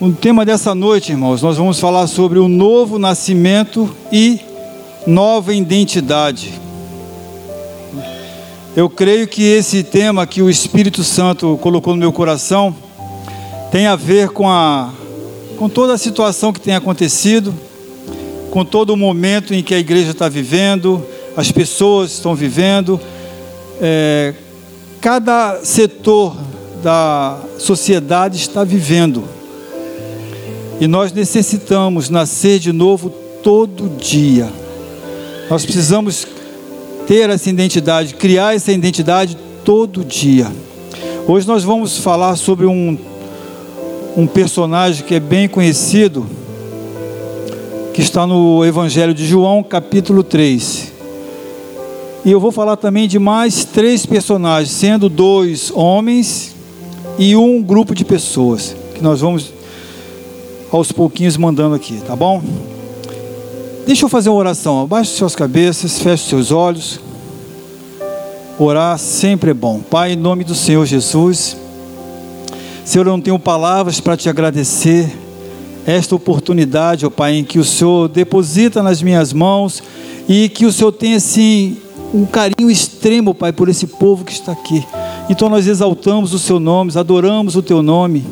[0.00, 4.38] O tema dessa noite, irmãos, nós vamos falar sobre o novo nascimento e
[5.04, 6.52] nova identidade.
[8.76, 12.72] Eu creio que esse tema que o Espírito Santo colocou no meu coração
[13.72, 14.92] tem a ver com, a,
[15.56, 17.52] com toda a situação que tem acontecido,
[18.52, 21.04] com todo o momento em que a igreja está vivendo,
[21.36, 23.00] as pessoas estão vivendo,
[23.80, 24.32] é,
[25.00, 26.36] cada setor
[26.84, 29.37] da sociedade está vivendo.
[30.80, 33.10] E nós necessitamos nascer de novo
[33.42, 34.48] todo dia.
[35.50, 36.24] Nós precisamos
[37.04, 40.46] ter essa identidade, criar essa identidade todo dia.
[41.26, 42.96] Hoje nós vamos falar sobre um,
[44.16, 46.24] um personagem que é bem conhecido,
[47.92, 50.92] que está no Evangelho de João, capítulo 3.
[52.24, 56.54] E eu vou falar também de mais três personagens, sendo dois homens
[57.18, 59.57] e um grupo de pessoas, que nós vamos
[60.70, 62.42] aos pouquinhos mandando aqui, tá bom?
[63.86, 64.82] Deixa eu fazer uma oração.
[64.82, 67.00] Abaixe suas cabeças, feche seus olhos.
[68.58, 69.80] Orar sempre é bom.
[69.80, 71.56] Pai, em nome do Senhor Jesus.
[72.84, 75.10] Senhor, eu não tenho palavras para te agradecer
[75.86, 79.82] esta oportunidade, ó Pai, em que o Senhor deposita nas minhas mãos
[80.28, 81.78] e que o Senhor tem assim
[82.12, 84.86] um carinho extremo, Pai, por esse povo que está aqui.
[85.30, 88.24] Então nós exaltamos o seu nome, adoramos o teu nome.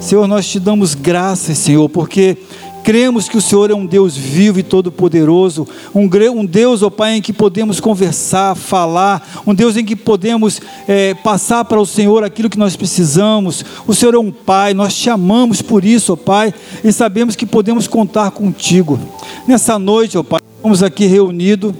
[0.00, 2.36] Senhor, nós te damos graças, Senhor, porque
[2.84, 6.90] cremos que o Senhor é um Deus vivo e todo-poderoso, um, um, Deus, ó oh
[6.90, 11.84] Pai, em que podemos conversar, falar, um Deus em que podemos é, passar para o
[11.84, 13.64] Senhor aquilo que nós precisamos.
[13.86, 16.54] O Senhor é um Pai, nós te amamos por isso, ó oh Pai,
[16.84, 19.00] e sabemos que podemos contar contigo.
[19.48, 21.74] Nessa noite, ó oh Pai, estamos aqui reunidos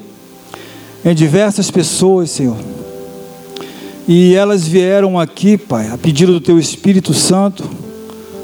[1.05, 2.57] em diversas pessoas, Senhor.
[4.09, 7.88] E elas vieram aqui, Pai, a pedido do Teu Espírito Santo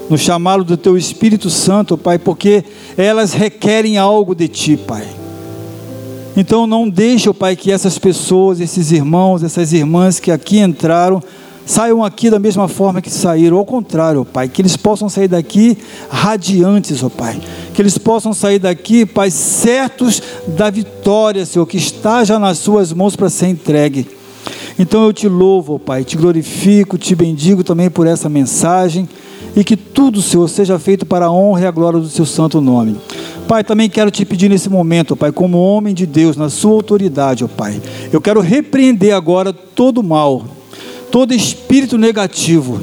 [0.08, 2.64] no chamado do Teu Espírito Santo, Pai, porque
[2.96, 5.06] elas requerem algo de Ti, Pai.
[6.36, 11.22] Então não deixe, Pai, que essas pessoas, esses irmãos, essas irmãs que aqui entraram,
[11.64, 15.78] saiam aqui da mesma forma que saíram, ao contrário, Pai, que eles possam sair daqui
[16.10, 17.40] radiantes, ó Pai,
[17.72, 22.92] que eles possam sair daqui, Pai, certos da vitória, Senhor, que está já nas Suas
[22.92, 24.06] mãos para ser entregue.
[24.76, 29.08] Então eu te louvo, Pai, te glorifico, te bendigo também por essa mensagem
[29.56, 32.60] e que tudo, Senhor, seja feito para a honra e a glória do seu santo
[32.60, 32.96] nome.
[33.46, 37.44] Pai, também quero te pedir nesse momento, Pai, como homem de Deus, na sua autoridade,
[37.44, 37.80] ó Pai,
[38.12, 40.44] eu quero repreender agora todo mal,
[41.10, 42.80] todo espírito negativo,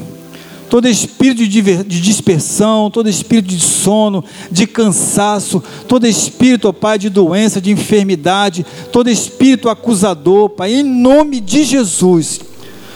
[0.70, 7.10] todo espírito de dispersão, todo espírito de sono, de cansaço, todo espírito, ó Pai, de
[7.10, 12.40] doença, de enfermidade, todo espírito acusador, Pai, em nome de Jesus.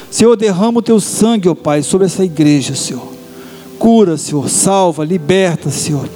[0.09, 3.14] Senhor, derrama o teu sangue, ó Pai, sobre essa igreja, Senhor.
[3.85, 6.09] Cura, Senhor, salva, liberta, Senhor.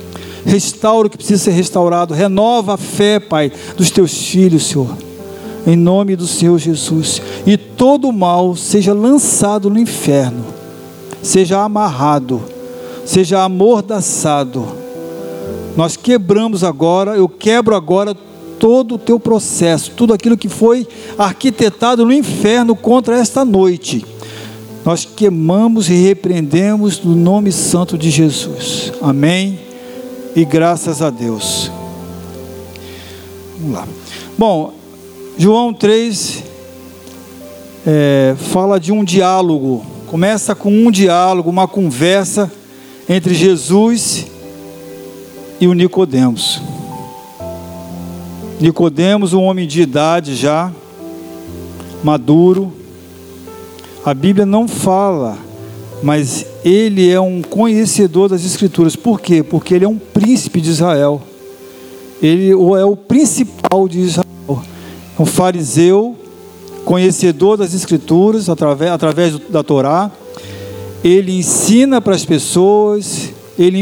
[0.44, 2.16] Restaura o que precisa ser restaurado.
[2.16, 4.90] Renova a fé, Pai, dos teus filhos, Senhor.
[5.68, 7.22] Em nome do Senhor Jesus.
[7.46, 10.44] E todo mal seja lançado no inferno,
[11.22, 12.42] seja amarrado,
[13.06, 14.66] seja amordaçado.
[15.78, 18.16] Nós quebramos agora, eu quebro agora
[18.58, 20.88] todo o teu processo, tudo aquilo que foi
[21.20, 24.04] arquitetado no inferno contra esta noite
[24.86, 28.94] nós queimamos e repreendemos no nome santo de Jesus.
[29.02, 29.60] Amém.
[30.36, 31.72] E graças a Deus.
[33.58, 33.88] Vamos lá.
[34.38, 34.74] Bom,
[35.38, 36.44] João 3
[37.86, 39.86] é, fala de um diálogo.
[40.08, 42.52] Começa com um diálogo, uma conversa
[43.08, 44.28] entre Jesus
[45.60, 46.62] e o Nicodemos.
[48.60, 50.72] Nicodemos, um homem de idade já,
[52.04, 52.74] maduro,
[54.04, 55.38] a Bíblia não fala,
[56.02, 58.96] mas ele é um conhecedor das Escrituras.
[58.96, 59.44] Por quê?
[59.44, 61.22] Porque ele é um príncipe de Israel.
[62.22, 64.64] Ele é o principal de Israel.
[65.18, 66.16] É um fariseu,
[66.86, 70.10] conhecedor das Escrituras, através, através da Torá.
[71.04, 73.80] Ele ensina para as pessoas, ele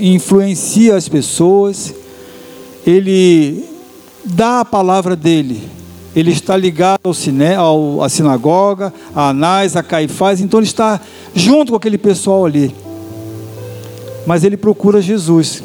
[0.00, 1.94] influencia as pessoas,
[2.84, 3.64] ele
[4.24, 5.81] dá a palavra dele
[6.14, 11.00] ele está ligado ao, cine, ao, à sinagoga, a Anás, a Caifás, então ele está
[11.34, 12.74] junto com aquele pessoal ali.
[14.26, 15.62] Mas ele procura Jesus.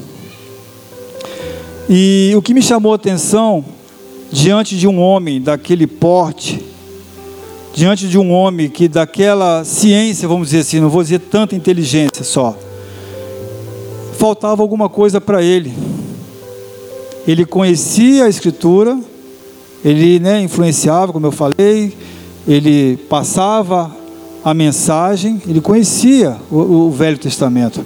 [1.90, 3.64] E o que me chamou a atenção,
[4.32, 6.64] diante de um homem daquele porte,
[7.74, 12.24] diante de um homem que daquela ciência, vamos dizer assim, não vou dizer tanta inteligência
[12.24, 12.58] só,
[14.18, 15.74] faltava alguma coisa para ele.
[17.28, 19.00] Ele conhecia a Escritura,
[19.84, 21.96] ele né, influenciava, como eu falei,
[22.48, 23.96] ele passava
[24.44, 27.86] a mensagem, ele conhecia o, o Velho Testamento.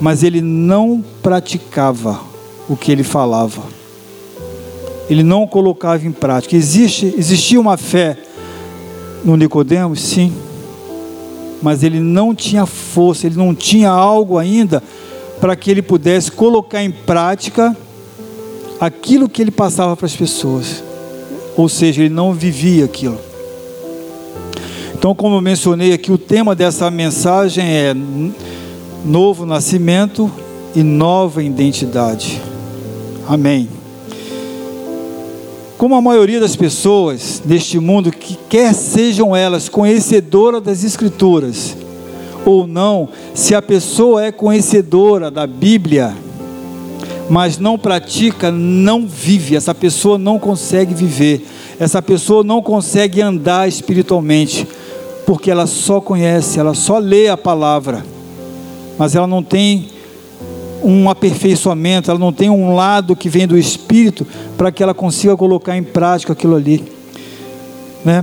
[0.00, 2.20] mas ele não praticava
[2.68, 3.62] o que ele falava.
[5.08, 6.56] Ele não colocava em prática.
[6.56, 8.16] Existe, existia uma fé
[9.24, 10.32] no Nicodemos, sim,
[11.62, 14.82] mas ele não tinha força, ele não tinha algo ainda
[15.40, 17.76] para que ele pudesse colocar em prática
[18.80, 20.82] aquilo que ele passava para as pessoas.
[21.56, 23.18] Ou seja, ele não vivia aquilo.
[24.94, 27.94] Então, como eu mencionei aqui, o tema dessa mensagem é
[29.04, 30.30] novo nascimento
[30.74, 32.40] e nova identidade.
[33.28, 33.68] Amém.
[35.76, 41.76] Como a maioria das pessoas neste mundo, que quer sejam elas conhecedoras das Escrituras
[42.46, 46.14] ou não, se a pessoa é conhecedora da Bíblia,
[47.28, 51.46] mas não pratica, não vive, essa pessoa não consegue viver,
[51.78, 54.66] essa pessoa não consegue andar espiritualmente,
[55.26, 58.04] porque ela só conhece, ela só lê a palavra,
[58.98, 59.88] mas ela não tem
[60.82, 64.26] um aperfeiçoamento, ela não tem um lado que vem do Espírito
[64.56, 66.84] para que ela consiga colocar em prática aquilo ali.
[68.04, 68.22] Né?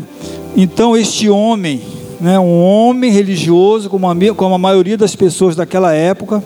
[0.56, 1.82] Então, este homem,
[2.20, 6.44] né, um homem religioso, como a, como a maioria das pessoas daquela época,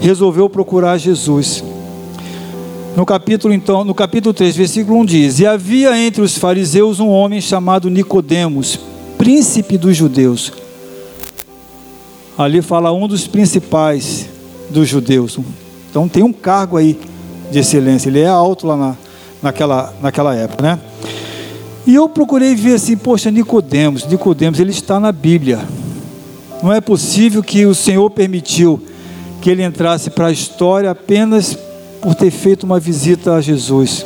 [0.00, 1.62] resolveu procurar Jesus.
[2.96, 7.08] No capítulo então, no capítulo 3, versículo 1 diz: "E havia entre os fariseus um
[7.08, 8.78] homem chamado Nicodemos,
[9.16, 10.52] príncipe dos judeus."
[12.36, 14.26] Ali fala um dos principais
[14.70, 15.38] dos judeus.
[15.90, 16.98] Então tem um cargo aí
[17.50, 18.96] de excelência, ele é alto lá na,
[19.42, 20.78] naquela, naquela época, né?
[21.86, 25.60] E eu procurei ver assim, poxa, Nicodemos, Nicodemos, ele está na Bíblia.
[26.62, 28.82] Não é possível que o Senhor permitiu
[29.40, 31.56] que ele entrasse para a história apenas
[32.00, 34.04] por ter feito uma visita a Jesus.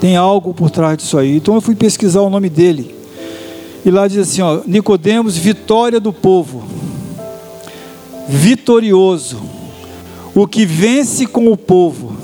[0.00, 1.36] Tem algo por trás disso aí.
[1.36, 2.94] Então eu fui pesquisar o nome dele.
[3.84, 6.74] E lá diz assim, ó, Nicodemos, vitória do povo
[8.28, 9.40] vitorioso,
[10.34, 12.16] o que vence com o povo,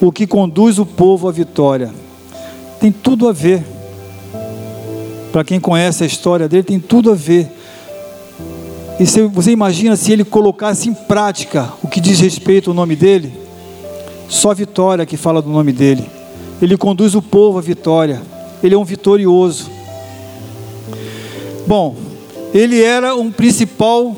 [0.00, 1.92] o que conduz o povo à vitória.
[2.78, 3.64] Tem tudo a ver.
[5.32, 7.50] Para quem conhece a história dele, tem tudo a ver.
[9.00, 13.32] E você imagina se ele colocasse em prática o que diz respeito ao nome dele?
[14.28, 16.04] Só vitória que fala do nome dele.
[16.60, 18.20] Ele conduz o povo à vitória.
[18.62, 19.70] Ele é um vitorioso.
[21.66, 21.96] Bom,
[22.52, 24.14] ele era um principal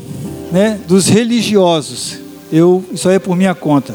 [0.50, 2.19] né, dos religiosos.
[2.50, 3.94] Eu, isso aí é por minha conta.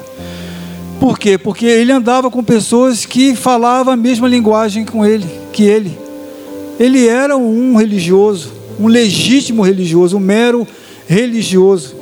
[1.02, 1.38] Por quê?
[1.38, 6.00] Porque ele andava com pessoas que falavam a mesma linguagem com ele, que ele.
[6.80, 10.68] Ele era um religioso, um legítimo religioso, um mero
[11.08, 11.96] religioso.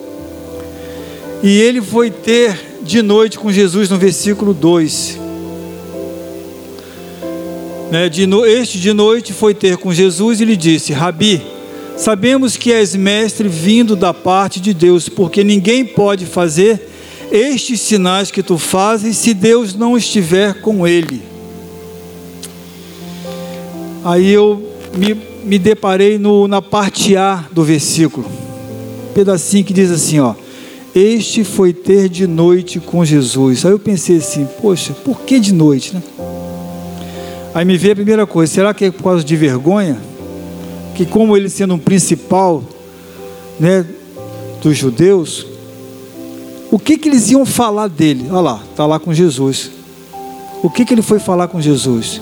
[1.44, 5.20] E ele foi ter de noite com Jesus no versículo 2.
[7.92, 8.10] Né,
[8.48, 11.42] este de noite foi ter com Jesus e lhe disse: Rabi,
[11.98, 16.90] Sabemos que és mestre vindo da parte de Deus, porque ninguém pode fazer
[17.32, 21.22] estes sinais que tu fazes se Deus não estiver com ele.
[24.04, 24.62] Aí eu
[24.96, 28.30] me, me deparei no, na parte A do versículo,
[29.14, 30.34] pedacinho que diz assim: ó,
[30.94, 33.66] Este foi ter de noite com Jesus.
[33.66, 36.04] Aí eu pensei assim: Poxa, por que de noite, né?
[37.54, 39.98] Aí me veio a primeira coisa: será que é por causa de vergonha?
[40.96, 42.64] que como ele sendo um principal,
[43.60, 43.86] né,
[44.64, 45.46] dos judeus,
[46.72, 48.26] o que que eles iam falar dele?
[48.30, 49.70] Olha lá, está lá com Jesus.
[50.64, 52.22] O que que ele foi falar com Jesus?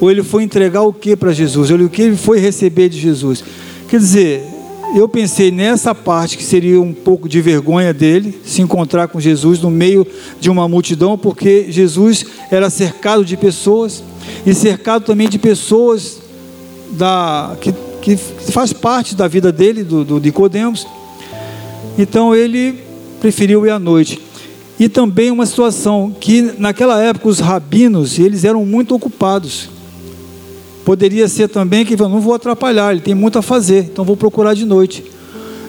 [0.00, 1.70] Ou ele foi entregar o que para Jesus?
[1.70, 3.42] O que ele foi receber de Jesus?
[3.88, 4.44] Quer dizer,
[4.94, 9.60] eu pensei nessa parte que seria um pouco de vergonha dele se encontrar com Jesus
[9.60, 10.06] no meio
[10.40, 14.02] de uma multidão, porque Jesus era cercado de pessoas
[14.44, 16.18] e cercado também de pessoas
[16.92, 20.86] da, que, que faz parte da vida dele, do, do Nicodemos.
[21.98, 22.80] Então ele
[23.20, 24.20] preferiu ir à noite.
[24.78, 29.70] E também uma situação que naquela época os rabinos, eles eram muito ocupados.
[30.86, 34.54] Poderia ser também que não vou atrapalhar, ele tem muito a fazer, então vou procurar
[34.54, 35.02] de noite.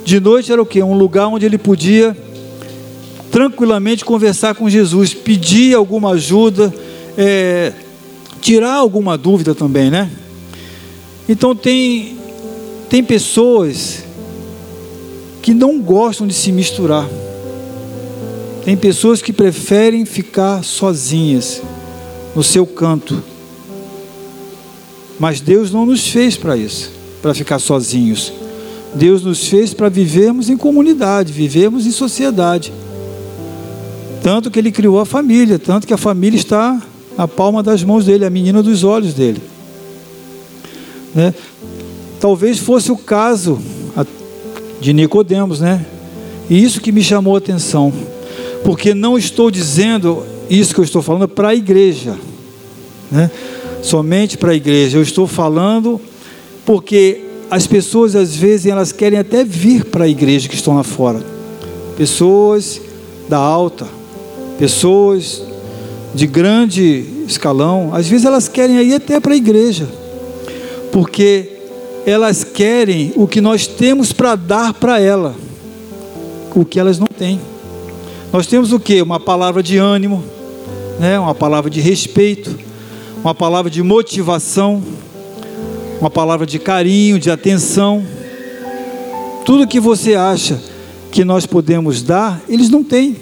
[0.06, 0.80] De noite era o que?
[0.84, 2.16] Um lugar onde ele podia
[3.32, 6.72] tranquilamente conversar com Jesus, pedir alguma ajuda,
[7.18, 7.74] é,
[8.42, 10.08] tirar alguma dúvida também, né?
[11.28, 12.16] Então tem
[12.88, 14.04] tem pessoas
[15.42, 17.10] que não gostam de se misturar.
[18.64, 21.64] Tem pessoas que preferem ficar sozinhas
[22.36, 23.24] no seu canto.
[25.20, 28.32] Mas Deus não nos fez para isso, para ficar sozinhos.
[28.94, 32.72] Deus nos fez para vivermos em comunidade, vivermos em sociedade.
[34.24, 36.82] Tanto que Ele criou a família, tanto que a família está
[37.18, 39.42] na palma das mãos dele, a menina dos olhos dele.
[41.14, 41.34] Né?
[42.20, 43.60] Talvez fosse o caso
[44.80, 45.86] de Nicodemos, né?
[46.50, 47.92] E isso que me chamou a atenção,
[48.64, 52.16] porque não estou dizendo isso que eu estou falando para a igreja,
[53.12, 53.30] né?
[53.82, 56.00] Somente para a igreja, eu estou falando
[56.66, 60.84] porque as pessoas às vezes elas querem até vir para a igreja que estão lá
[60.84, 61.24] fora,
[61.96, 62.82] pessoas
[63.30, 63.88] da alta,
[64.60, 65.44] pessoas
[66.14, 69.88] de grande escalão, às vezes elas querem ir até para a igreja,
[70.92, 71.52] porque
[72.06, 75.36] elas querem o que nós temos para dar para ela,
[76.56, 77.40] o que elas não têm.
[78.32, 79.02] Nós temos o que?
[79.02, 80.24] Uma palavra de ânimo,
[81.00, 81.20] né?
[81.20, 82.58] uma palavra de respeito,
[83.24, 84.84] uma palavra de motivação,
[86.00, 88.06] uma palavra de carinho, de atenção.
[89.46, 90.62] Tudo que você acha
[91.12, 93.16] que nós podemos dar, eles não têm.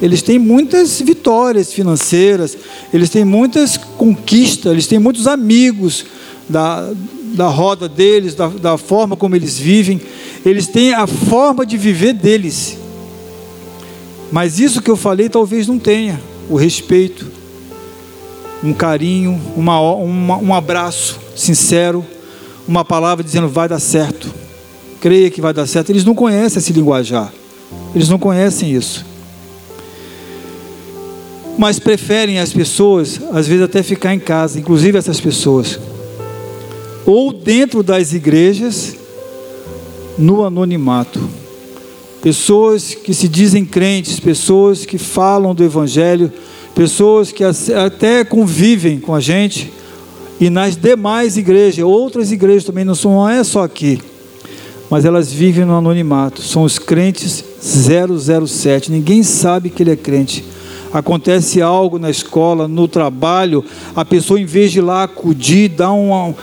[0.00, 2.56] Eles têm muitas vitórias financeiras,
[2.92, 6.06] eles têm muitas conquistas, eles têm muitos amigos
[6.48, 6.90] da,
[7.34, 10.00] da roda deles, da, da forma como eles vivem,
[10.44, 12.78] eles têm a forma de viver deles.
[14.32, 17.39] Mas isso que eu falei talvez não tenha o respeito,
[18.62, 22.04] um carinho, uma, uma, um abraço sincero,
[22.66, 24.32] uma palavra dizendo vai dar certo,
[25.00, 25.90] creia que vai dar certo.
[25.90, 27.32] Eles não conhecem esse linguajar,
[27.94, 29.06] eles não conhecem isso.
[31.58, 35.78] Mas preferem as pessoas, às vezes, até ficar em casa, inclusive essas pessoas
[37.06, 38.96] ou dentro das igrejas,
[40.18, 41.20] no anonimato.
[42.22, 46.30] Pessoas que se dizem crentes, pessoas que falam do Evangelho,
[46.80, 49.70] pessoas que até convivem com a gente,
[50.40, 54.00] e nas demais igrejas, outras igrejas também não são, não é só aqui,
[54.88, 60.42] mas elas vivem no anonimato, são os crentes 007, ninguém sabe que ele é crente.
[60.90, 63.62] Acontece algo na escola, no trabalho,
[63.94, 66.34] a pessoa, em vez de ir lá acudir, dá um,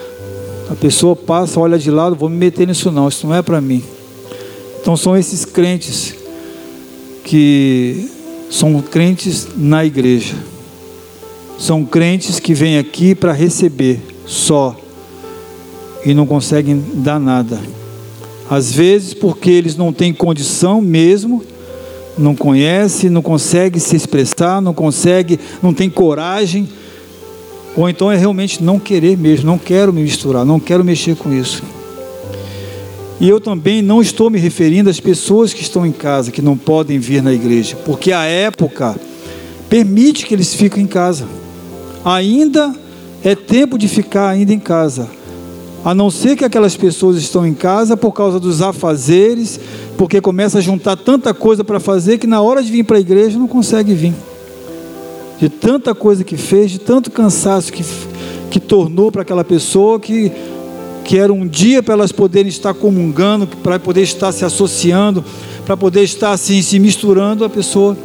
[0.69, 3.59] a pessoa passa, olha de lado, vou me meter nisso não, isso não é para
[3.59, 3.83] mim.
[4.79, 6.13] Então são esses crentes
[7.23, 8.16] que
[8.49, 10.35] são crentes na igreja.
[11.59, 14.75] São crentes que vêm aqui para receber só
[16.05, 17.59] e não conseguem dar nada.
[18.49, 21.43] Às vezes porque eles não têm condição mesmo,
[22.17, 26.67] não conhece, não consegue se expressar, não consegue, não tem coragem
[27.77, 31.31] ou então é realmente não querer mesmo, não quero me misturar, não quero mexer com
[31.31, 31.61] isso.
[33.19, 36.55] E eu também não estou me referindo às pessoas que estão em casa, que não
[36.57, 38.95] podem vir na igreja, porque a época
[39.69, 41.27] permite que eles fiquem em casa.
[42.05, 42.73] Ainda
[43.23, 45.09] é tempo de ficar ainda em casa.
[45.83, 49.59] A não ser que aquelas pessoas estão em casa por causa dos afazeres,
[49.97, 53.01] porque começa a juntar tanta coisa para fazer que na hora de vir para a
[53.01, 54.13] igreja não consegue vir
[55.39, 57.83] de tanta coisa que fez, de tanto cansaço que,
[58.49, 60.31] que tornou para aquela pessoa que,
[61.07, 65.23] que era um dia para elas poderem estar comungando, para poder estar se associando,
[65.65, 67.97] para poder estar assim se misturando, a pessoa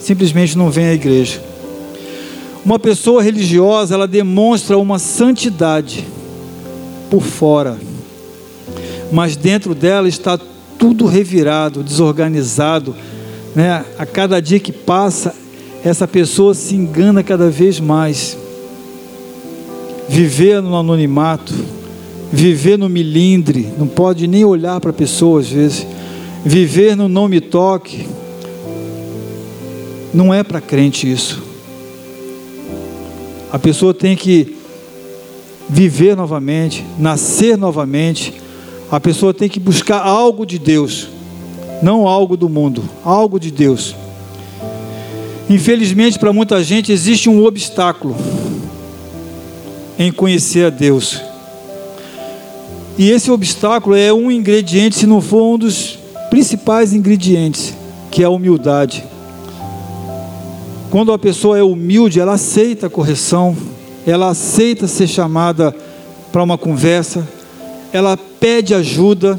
[0.00, 1.42] simplesmente não vem à igreja.
[2.64, 6.06] Uma pessoa religiosa, ela demonstra uma santidade
[7.10, 7.76] por fora,
[9.12, 10.40] mas dentro dela está
[10.78, 12.96] tudo revirado, desorganizado,
[13.54, 13.84] né?
[13.98, 15.34] A cada dia que passa,
[15.84, 18.38] essa pessoa se engana cada vez mais.
[20.08, 21.52] Viver no anonimato,
[22.32, 25.86] viver no milindre, não pode nem olhar para a pessoa às vezes.
[26.44, 28.06] Viver no não me toque,
[30.12, 31.42] não é para crente isso.
[33.52, 34.56] A pessoa tem que
[35.68, 38.34] viver novamente, nascer novamente.
[38.90, 41.08] A pessoa tem que buscar algo de Deus,
[41.82, 43.94] não algo do mundo, algo de Deus.
[45.50, 48.14] Infelizmente, para muita gente existe um obstáculo
[49.98, 51.27] em conhecer a Deus.
[52.98, 55.96] E esse obstáculo é um ingrediente, se não for um dos
[56.30, 57.72] principais ingredientes,
[58.10, 59.04] que é a humildade.
[60.90, 63.56] Quando a pessoa é humilde, ela aceita a correção,
[64.04, 65.72] ela aceita ser chamada
[66.32, 67.26] para uma conversa,
[67.92, 69.38] ela pede ajuda,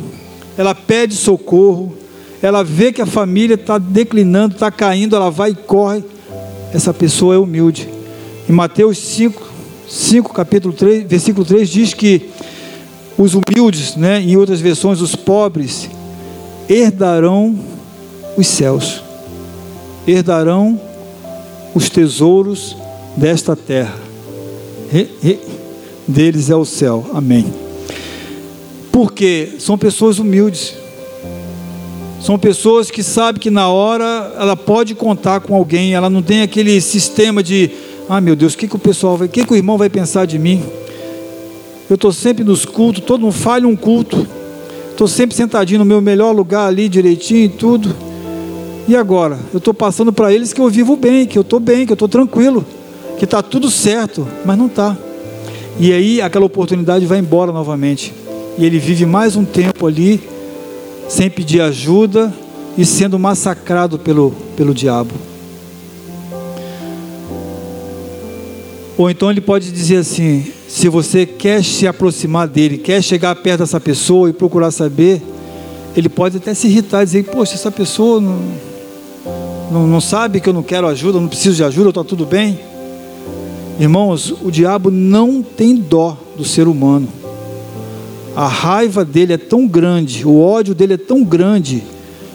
[0.57, 1.93] ela pede socorro,
[2.41, 6.01] ela vê que a família está declinando, está caindo, ela vai e corre.
[6.73, 7.89] Essa pessoa é humilde.
[8.47, 9.41] Em Mateus 5,
[9.85, 12.29] 5 capítulo 3, versículo 3 diz que
[13.19, 15.89] os humildes, né, em outras versões, os pobres,
[16.69, 17.53] herdarão
[18.37, 19.03] os céus,
[20.07, 20.79] herdarão
[21.75, 22.77] os tesouros
[23.17, 23.99] desta terra.
[26.07, 27.05] Deles é o céu.
[27.13, 27.53] Amém.
[28.91, 30.75] Porque são pessoas humildes.
[32.21, 36.41] São pessoas que sabem que na hora ela pode contar com alguém, ela não tem
[36.41, 37.71] aquele sistema de,
[38.09, 39.89] ah meu Deus, o que, que o pessoal vai, o que, que o irmão vai
[39.89, 40.63] pensar de mim?
[41.89, 44.27] Eu estou sempre nos cultos, todo mundo falha um culto,
[44.99, 47.95] Estou sempre sentadinho no meu melhor lugar ali, direitinho e tudo.
[48.85, 49.39] E agora?
[49.53, 51.95] Eu estou passando para eles que eu vivo bem, que eu estou bem, que eu
[51.95, 52.65] estou tranquilo,
[53.17, 54.97] que está tudo certo, mas não está.
[55.79, 58.13] E aí aquela oportunidade vai embora novamente.
[58.57, 60.21] E ele vive mais um tempo ali,
[61.07, 62.33] sem pedir ajuda
[62.77, 65.13] e sendo massacrado pelo, pelo diabo.
[68.97, 73.61] Ou então ele pode dizer assim: se você quer se aproximar dele, quer chegar perto
[73.61, 75.19] dessa pessoa e procurar saber,
[75.97, 78.39] ele pode até se irritar e dizer: Poxa, essa pessoa não,
[79.71, 82.59] não, não sabe que eu não quero ajuda, não preciso de ajuda, está tudo bem.
[83.79, 87.07] Irmãos, o diabo não tem dó do ser humano.
[88.35, 91.83] A raiva dele é tão grande, o ódio dele é tão grande,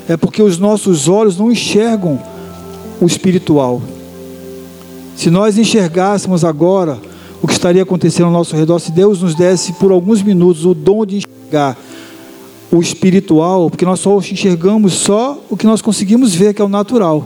[0.09, 2.21] é porque os nossos olhos não enxergam
[3.01, 3.81] o espiritual.
[5.15, 6.99] Se nós enxergássemos agora
[7.45, 10.73] o que estaria acontecendo ao nosso redor, se Deus nos desse por alguns minutos o
[10.73, 11.77] dom de enxergar
[12.73, 16.71] o espiritual, porque nós só enxergamos só o que nós conseguimos ver, que é o
[16.71, 17.23] natural.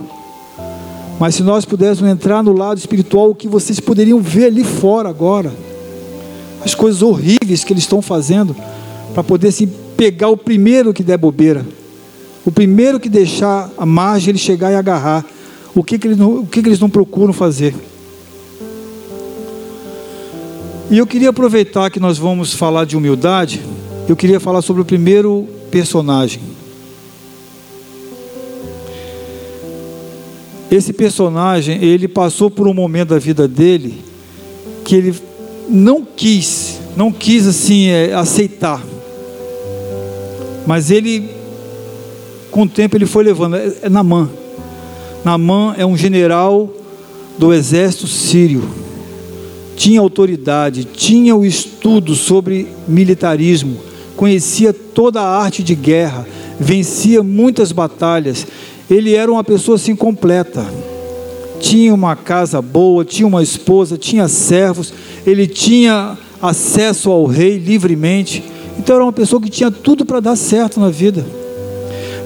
[1.21, 5.07] Mas se nós pudéssemos entrar no lado espiritual, o que vocês poderiam ver ali fora
[5.07, 5.53] agora,
[6.65, 8.53] as coisas horríveis que eles estão fazendo,
[9.13, 11.65] para poder assim, pegar o primeiro que der bobeira,
[12.45, 15.25] o primeiro que deixar a margem, ele chegar e agarrar
[15.73, 17.73] o que, que, eles, não, o que, que eles não procuram fazer.
[20.91, 23.61] E eu queria aproveitar que nós vamos falar de humildade,
[24.07, 26.41] eu queria falar sobre o primeiro personagem.
[30.71, 34.03] Esse personagem, ele passou por um momento da vida dele
[34.83, 35.15] que ele
[35.69, 38.83] não quis, não quis assim é, aceitar.
[40.65, 41.29] Mas ele,
[42.49, 43.55] com o tempo, ele foi levando.
[43.55, 44.27] É, é Namã.
[45.23, 46.67] Naamã é um general
[47.37, 48.88] do exército sírio.
[49.79, 53.77] Tinha autoridade, tinha o estudo sobre militarismo,
[54.17, 56.27] conhecia toda a arte de guerra,
[56.59, 58.45] vencia muitas batalhas.
[58.91, 60.65] Ele era uma pessoa assim completa.
[61.61, 64.93] Tinha uma casa boa, tinha uma esposa, tinha servos,
[65.25, 68.43] ele tinha acesso ao rei livremente.
[68.77, 71.25] Então era uma pessoa que tinha tudo para dar certo na vida.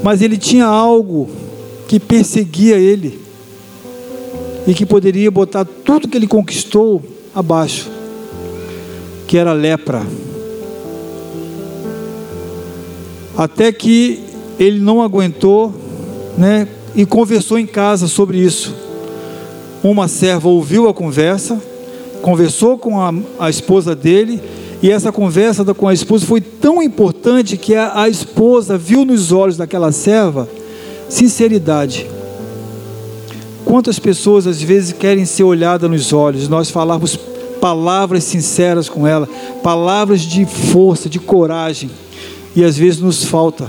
[0.01, 1.30] Mas ele tinha algo
[1.88, 3.21] que perseguia ele
[4.65, 7.89] e que poderia botar tudo que ele conquistou abaixo,
[9.28, 10.02] que era lepra.
[13.38, 14.24] Até que
[14.60, 15.74] ele não aguentou,
[16.38, 18.74] né, e conversou em casa sobre isso.
[19.84, 21.60] Uma serva ouviu a conversa,
[22.22, 24.41] conversou com a, a esposa dele,
[24.82, 29.32] e essa conversa com a esposa foi tão importante que a, a esposa viu nos
[29.32, 30.48] olhos daquela serva
[31.13, 32.10] Sinceridade.
[33.65, 37.15] Quantas pessoas às vezes querem ser olhadas nos olhos, nós falarmos
[37.60, 39.28] palavras sinceras com ela,
[39.63, 41.89] palavras de força, de coragem,
[42.56, 43.67] e às vezes nos falta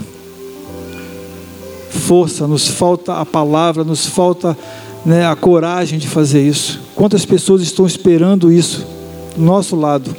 [1.95, 4.57] força, nos falta a palavra, nos falta
[5.07, 6.81] né, a coragem de fazer isso.
[6.95, 8.87] Quantas pessoas estão esperando isso
[9.37, 10.15] do nosso lado?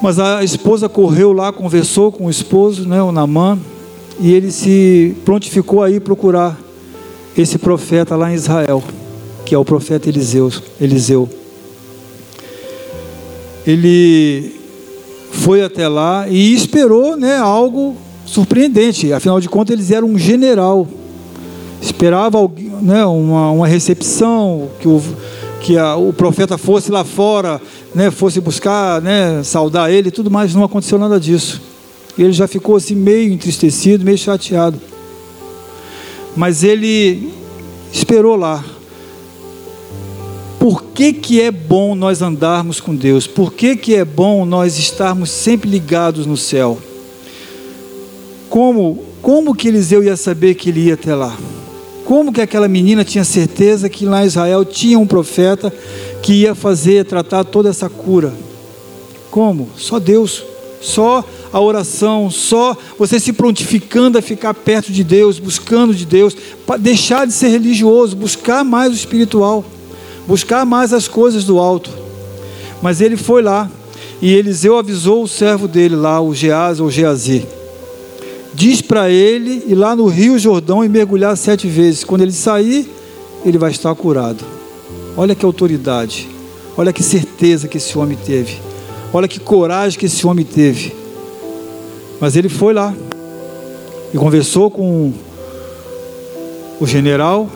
[0.00, 3.58] Mas a esposa correu lá, conversou com o esposo, né, o Namã,
[4.20, 6.58] e ele se prontificou a ir procurar
[7.36, 8.82] esse profeta lá em Israel,
[9.44, 10.52] que é o profeta Eliseu.
[10.80, 11.28] Eliseu.
[13.66, 14.54] Ele
[15.32, 19.12] foi até lá e esperou né, algo surpreendente.
[19.12, 20.86] Afinal de contas, eles eram um general.
[21.80, 22.38] Esperava
[22.82, 25.02] né, uma, uma recepção, que, o,
[25.60, 27.60] que a, o profeta fosse lá fora,
[27.94, 30.54] né, fosse buscar, né, saudar ele e tudo mais.
[30.54, 31.60] Não aconteceu nada disso.
[32.18, 34.78] Ele já ficou assim meio entristecido, meio chateado.
[36.36, 37.32] Mas ele
[37.92, 38.64] esperou lá.
[40.58, 43.26] Por que, que é bom nós andarmos com Deus?
[43.26, 46.78] Por que, que é bom nós estarmos sempre ligados no céu?
[48.50, 51.36] Como, como que Eliseu ia saber que ele ia até lá?
[52.04, 55.72] Como que aquela menina tinha certeza que lá em Israel tinha um profeta
[56.22, 58.34] que ia fazer, tratar toda essa cura?
[59.30, 59.70] Como?
[59.76, 60.44] Só Deus.
[60.80, 66.36] Só a oração, só você se prontificando a ficar perto de Deus, buscando de Deus,
[66.66, 69.64] para deixar de ser religioso, buscar mais o espiritual,
[70.26, 71.90] buscar mais as coisas do alto.
[72.80, 73.68] Mas ele foi lá
[74.22, 77.46] e Eliseu avisou o servo dele lá, o Geaz ou Geazi.
[78.54, 82.04] Diz para ele ir lá no Rio Jordão e mergulhar sete vezes.
[82.04, 82.90] Quando ele sair,
[83.44, 84.44] ele vai estar curado.
[85.16, 86.28] Olha que autoridade,
[86.76, 88.58] olha que certeza que esse homem teve.
[89.12, 90.99] Olha que coragem que esse homem teve.
[92.20, 92.94] Mas ele foi lá
[94.12, 95.12] e conversou com
[96.78, 97.48] o general,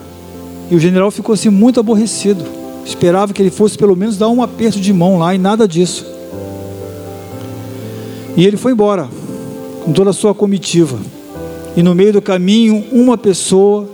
[0.71, 2.43] e o general ficou assim muito aborrecido.
[2.85, 6.05] Esperava que ele fosse pelo menos dar um aperto de mão lá e nada disso.
[8.35, 9.07] E ele foi embora.
[9.83, 10.97] com toda a sua comitiva.
[11.77, 13.87] E no meio do caminho, uma pessoa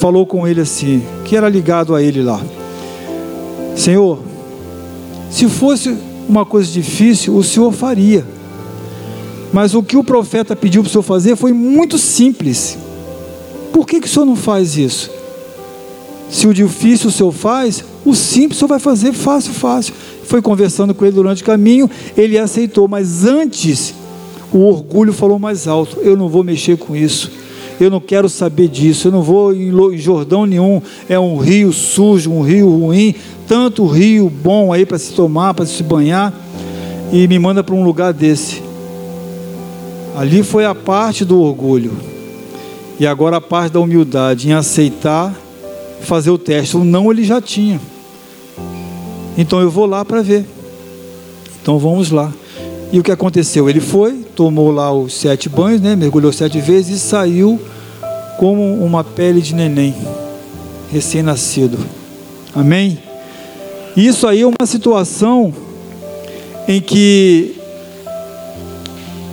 [0.00, 2.40] falou com ele assim, que era ligado a ele lá:
[3.76, 4.18] Senhor,
[5.30, 5.96] se fosse
[6.28, 8.35] uma coisa difícil, o Senhor faria.
[9.56, 12.76] Mas o que o profeta pediu para o Senhor fazer foi muito simples.
[13.72, 15.10] Por que, que o Senhor não faz isso?
[16.28, 19.94] Se o difícil o Senhor faz, o simples o Senhor vai fazer fácil, fácil.
[20.24, 21.88] Foi conversando com ele durante o caminho,
[22.18, 23.94] ele aceitou, mas antes
[24.52, 27.32] o orgulho falou mais alto: eu não vou mexer com isso.
[27.80, 29.08] Eu não quero saber disso.
[29.08, 30.82] Eu não vou em Jordão nenhum.
[31.08, 33.14] É um rio sujo, um rio ruim.
[33.48, 36.30] Tanto rio bom aí para se tomar, para se banhar.
[37.10, 38.65] E me manda para um lugar desse.
[40.16, 41.92] Ali foi a parte do orgulho.
[42.98, 45.34] E agora a parte da humildade em aceitar
[46.00, 46.74] fazer o teste.
[46.74, 47.78] O não ele já tinha.
[49.36, 50.46] Então eu vou lá para ver.
[51.60, 52.32] Então vamos lá.
[52.90, 53.68] E o que aconteceu?
[53.68, 55.94] Ele foi, tomou lá os sete banhos, né?
[55.94, 57.60] mergulhou sete vezes e saiu
[58.38, 59.94] como uma pele de neném,
[60.90, 61.78] recém-nascido.
[62.54, 62.98] Amém?
[63.94, 65.52] Isso aí é uma situação
[66.66, 67.55] em que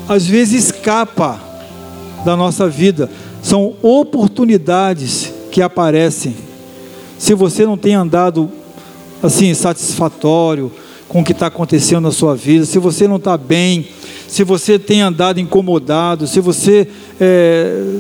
[0.08, 1.40] às vezes escapa
[2.26, 3.10] da nossa vida.
[3.42, 6.36] São oportunidades que aparecem.
[7.18, 8.50] Se você não tem andado
[9.22, 10.72] assim satisfatório,
[11.08, 13.88] com o que está acontecendo na sua vida, se você não está bem,
[14.28, 16.88] se você tem andado incomodado, se você
[17.22, 18.00] é,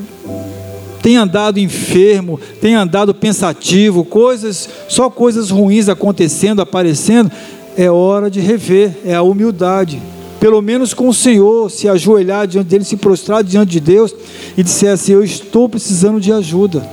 [0.99, 7.31] tem andado enfermo, tem andado pensativo, coisas, só coisas ruins acontecendo, aparecendo,
[7.77, 10.01] é hora de rever, é a humildade.
[10.43, 14.13] Pelo menos com o Senhor, se ajoelhar diante dele, se prostrar diante de Deus
[14.57, 16.85] e disser assim: Eu estou precisando de ajuda.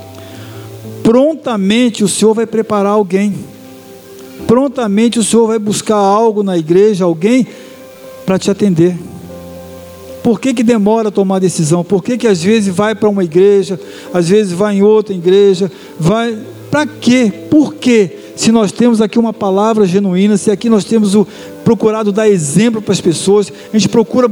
[1.03, 3.51] Prontamente o Senhor vai preparar alguém
[4.51, 7.47] prontamente o Senhor vai buscar algo na igreja, alguém
[8.25, 8.97] para te atender.
[10.21, 11.85] Por que, que demora tomar decisão?
[11.85, 13.79] Por que, que às vezes vai para uma igreja,
[14.13, 16.37] às vezes vai em outra igreja, vai.
[16.69, 17.31] Para quê?
[17.49, 18.17] Por quê?
[18.35, 21.25] Se nós temos aqui uma palavra genuína, se aqui nós temos o,
[21.63, 24.29] procurado dar exemplo para as pessoas, a gente procura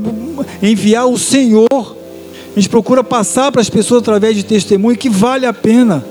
[0.61, 5.45] enviar o Senhor, a gente procura passar para as pessoas através de testemunho que vale
[5.45, 6.03] a pena.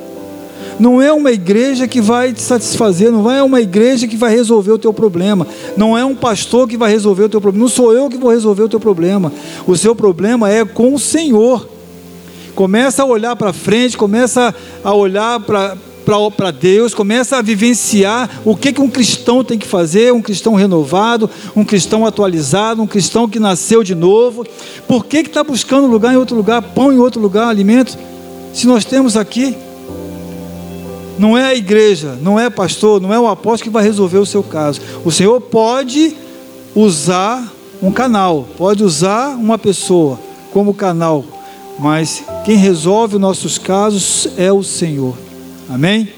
[0.78, 4.70] Não é uma igreja que vai te satisfazer, não é uma igreja que vai resolver
[4.70, 7.92] o teu problema, não é um pastor que vai resolver o teu problema, não sou
[7.92, 9.33] eu que vou resolver o teu problema.
[9.66, 11.68] O seu problema é com o Senhor.
[12.54, 14.54] Começa a olhar para frente, começa
[14.85, 15.76] a olhar para
[16.34, 20.54] para Deus, começa a vivenciar o que, que um cristão tem que fazer, um cristão
[20.54, 24.46] renovado, um cristão atualizado, um cristão que nasceu de novo.
[24.86, 27.98] Por que está buscando lugar em outro lugar, pão em outro lugar, alimento?
[28.54, 29.54] Se nós temos aqui,
[31.18, 34.24] não é a igreja, não é pastor, não é o apóstolo que vai resolver o
[34.24, 34.80] seu caso.
[35.04, 36.16] O Senhor pode
[36.74, 40.18] usar um canal, pode usar uma pessoa
[40.54, 41.22] como canal,
[41.78, 45.27] mas quem resolve os nossos casos é o Senhor.
[45.68, 46.09] Amém?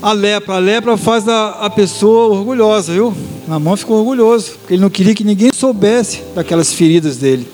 [0.00, 3.12] A lepra, a lepra faz a, a pessoa orgulhosa, viu?
[3.48, 7.46] Na mão ficou orgulhoso, porque ele não queria que ninguém soubesse daquelas feridas dele.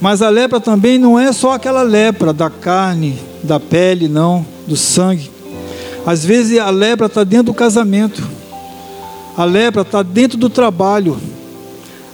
[0.00, 4.76] Mas a lepra também não é só aquela lepra da carne, da pele, não, do
[4.76, 5.30] sangue.
[6.04, 8.22] Às vezes a lepra está dentro do casamento,
[9.36, 11.16] a lepra está dentro do trabalho,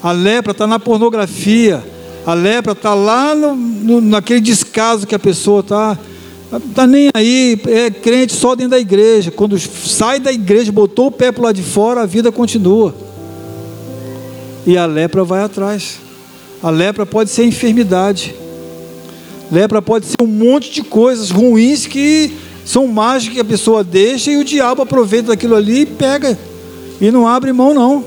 [0.02, 1.82] a lepra está na pornografia,
[2.24, 5.98] a lepra está lá no, no, naquele descaso que a pessoa está.
[6.52, 9.30] Está nem aí, é crente só dentro da igreja.
[9.30, 12.94] Quando sai da igreja, botou o pé para lado de fora, a vida continua.
[14.66, 15.98] E a lepra vai atrás.
[16.62, 18.34] A lepra pode ser enfermidade.
[19.52, 22.32] Lepra pode ser um monte de coisas ruins que
[22.64, 26.38] são mágicas que a pessoa deixa e o diabo aproveita daquilo ali e pega.
[27.00, 28.04] E não abre mão, não.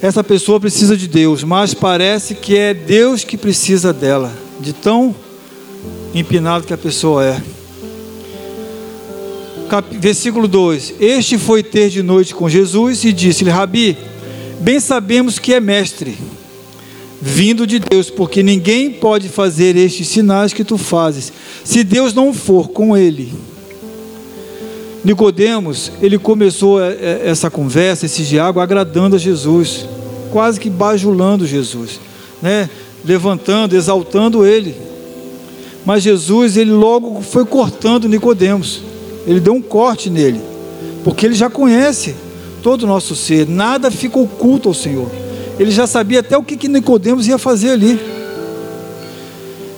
[0.00, 5.14] Essa pessoa precisa de Deus, mas parece que é Deus que precisa dela, de tão
[6.14, 7.42] empinado que a pessoa é.
[9.92, 13.96] Versículo 2: Este foi ter de noite com Jesus e disse-lhe: Rabi,
[14.62, 16.16] Bem sabemos que é mestre,
[17.20, 21.32] vindo de Deus, porque ninguém pode fazer estes sinais que tu fazes,
[21.64, 23.32] se Deus não for com ele.
[25.04, 29.84] Nicodemos, ele começou é, é, essa conversa, esse diálogo, agradando a Jesus,
[30.30, 31.98] quase que bajulando Jesus,
[32.40, 32.70] né?
[33.04, 34.74] Levantando, exaltando ele.
[35.84, 38.82] Mas Jesus, ele logo foi cortando Nicodemos.
[39.26, 40.40] Ele deu um corte nele,
[41.04, 42.14] porque ele já conhece
[42.62, 45.10] todo o nosso ser, nada fica oculto ao Senhor.
[45.58, 48.00] Ele já sabia até o que, que Nicodemos ia fazer ali.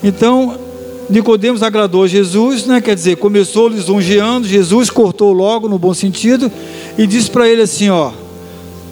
[0.03, 0.57] Então,
[1.09, 2.81] Nicodemos agradou Jesus, né?
[2.81, 6.51] quer dizer, começou lisonjeando, Jesus cortou logo no bom sentido
[6.97, 8.13] e disse para ele assim: ó,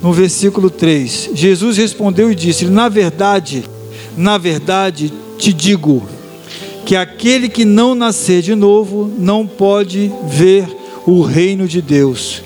[0.03, 1.31] no versículo 3.
[1.35, 3.65] Jesus respondeu e disse: Na verdade,
[4.17, 6.03] na verdade te digo,
[6.85, 10.67] que aquele que não nascer de novo não pode ver
[11.07, 12.43] o reino de Deus.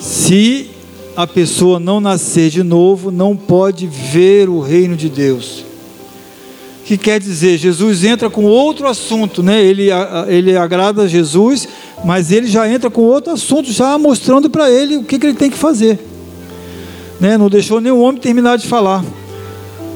[0.00, 0.70] Se
[1.16, 5.64] a pessoa não nascer de novo, não pode ver o reino de Deus.
[6.84, 7.58] Que quer dizer?
[7.58, 9.62] Jesus entra com outro assunto, né?
[9.62, 9.88] Ele,
[10.28, 11.68] ele agrada a Jesus,
[12.04, 15.36] mas ele já entra com outro assunto, já mostrando para ele o que, que ele
[15.36, 15.98] tem que fazer.
[17.22, 17.38] Né?
[17.38, 19.04] Não deixou nenhum homem terminar de falar.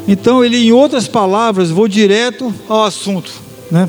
[0.06, 3.32] Então ele, em outras palavras, vou direto ao assunto,
[3.68, 3.88] né?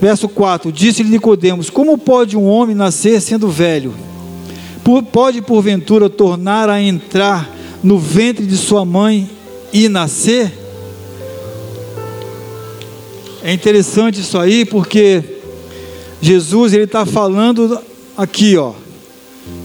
[0.00, 3.94] Verso 4: Disse-lhe Nicodemos: Como pode um homem nascer sendo velho?
[5.12, 7.48] Pode porventura tornar a entrar
[7.84, 9.30] no ventre de sua mãe
[9.72, 10.52] e nascer?
[13.44, 15.22] É interessante isso aí porque
[16.20, 17.78] Jesus ele está falando
[18.16, 18.72] aqui, ó,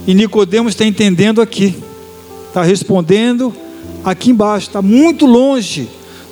[0.05, 1.75] e Nicodemos está entendendo aqui,
[2.51, 3.53] está respondendo
[4.03, 5.87] aqui embaixo, está muito longe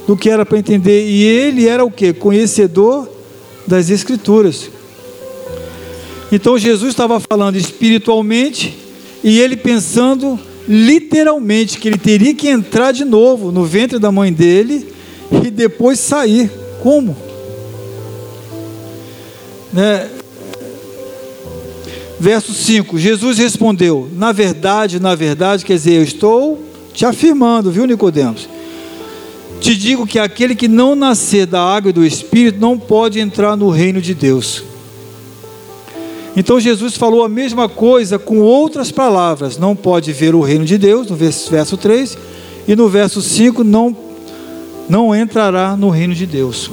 [0.05, 1.07] do que era para entender.
[1.07, 2.11] E ele era o que?
[2.11, 3.09] Conhecedor
[3.65, 4.69] das Escrituras.
[6.29, 8.77] Então Jesus estava falando espiritualmente
[9.23, 14.31] e ele pensando literalmente que ele teria que entrar de novo no ventre da mãe
[14.31, 14.87] dele
[15.45, 16.51] e depois sair.
[16.83, 17.15] Como?
[19.71, 20.09] Né?
[22.19, 26.61] Verso 5: Jesus respondeu: Na verdade, na verdade, quer dizer, eu estou
[26.93, 28.49] te afirmando, viu, Nicodemos?
[29.61, 33.55] Te digo que aquele que não nascer da água e do Espírito não pode entrar
[33.55, 34.63] no reino de Deus.
[36.35, 40.77] Então Jesus falou a mesma coisa com outras palavras: não pode ver o reino de
[40.77, 42.17] Deus, no verso 3,
[42.67, 43.95] e no verso 5, não,
[44.87, 46.69] não entrará no reino de Deus.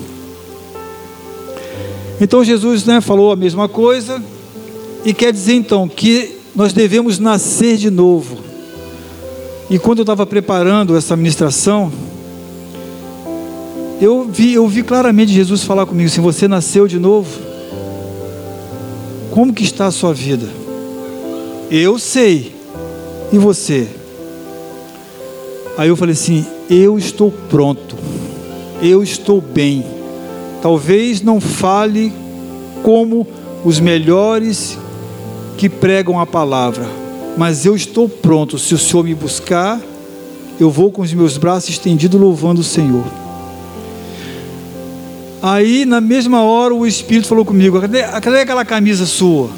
[2.21, 4.23] Então Jesus né, falou a mesma coisa,
[5.05, 8.39] e quer dizer então que nós devemos nascer de novo.
[9.69, 11.93] E quando eu estava preparando essa ministração,
[14.01, 17.31] eu vi, eu vi claramente Jesus falar comigo assim: Você nasceu de novo?
[19.31, 20.49] Como que está a sua vida?
[21.71, 22.55] Eu sei.
[23.33, 23.89] E você?
[25.77, 27.97] Aí eu falei assim: Eu estou pronto.
[28.81, 29.85] Eu estou bem.
[30.63, 32.13] Talvez não fale
[32.83, 33.27] como
[33.65, 34.79] os melhores
[35.57, 36.87] que pregam a palavra,
[37.37, 38.59] mas eu estou pronto.
[38.59, 39.81] Se o Senhor me buscar,
[40.61, 43.05] eu vou com os meus braços estendidos louvando o Senhor.
[45.43, 49.51] Aí, na mesma hora, o Espírito falou comigo: cadê, cadê aquela camisa sua?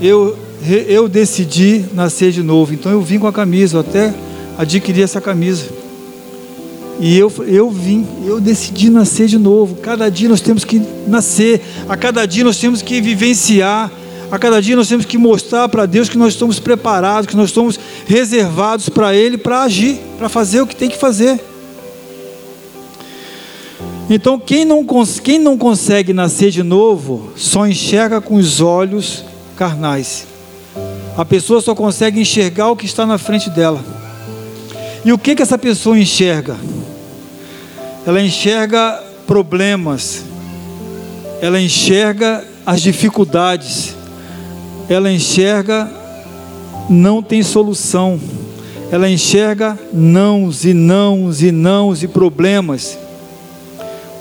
[0.00, 0.36] Eu,
[0.88, 4.14] eu decidi nascer de novo, então eu vim com a camisa, eu até
[4.58, 5.66] adquiri essa camisa.
[6.98, 9.76] E eu, eu vim, eu decidi nascer de novo.
[9.76, 13.90] Cada dia nós temos que nascer, a cada dia nós temos que vivenciar
[14.30, 17.50] a cada dia nós temos que mostrar para Deus que nós estamos preparados, que nós
[17.50, 21.40] estamos reservados para Ele para agir, para fazer o que tem que fazer.
[24.08, 24.84] Então, quem não,
[25.22, 29.24] quem não consegue nascer de novo, só enxerga com os olhos
[29.56, 30.26] carnais.
[31.16, 33.84] A pessoa só consegue enxergar o que está na frente dela.
[35.04, 36.56] E o que, que essa pessoa enxerga?
[38.06, 40.24] Ela enxerga problemas,
[41.40, 43.94] ela enxerga as dificuldades,
[44.90, 45.90] ela enxerga
[46.90, 48.20] não tem solução.
[48.90, 52.98] Ela enxerga nãos e nãos e nãos e problemas.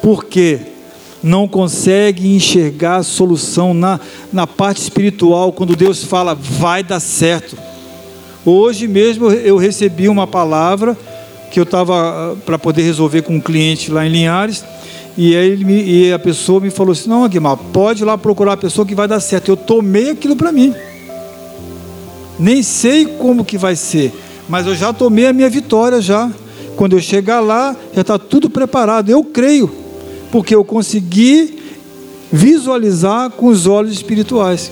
[0.03, 0.59] Porque
[1.23, 3.99] não consegue enxergar a solução na,
[4.31, 7.57] na parte espiritual, quando Deus fala, vai dar certo.
[8.45, 10.95] Hoje mesmo eu recebi uma palavra
[11.51, 14.63] que eu estava ah, para poder resolver com um cliente lá em Linhares.
[15.17, 18.53] E, aí me, e a pessoa me falou assim: Não, Aguimar, pode ir lá procurar
[18.53, 19.49] a pessoa que vai dar certo.
[19.49, 20.73] Eu tomei aquilo para mim.
[22.37, 24.13] Nem sei como que vai ser,
[24.47, 26.31] mas eu já tomei a minha vitória já.
[26.75, 29.09] Quando eu chegar lá, já está tudo preparado.
[29.09, 29.69] Eu creio,
[30.31, 31.59] porque eu consegui
[32.31, 34.71] visualizar com os olhos espirituais.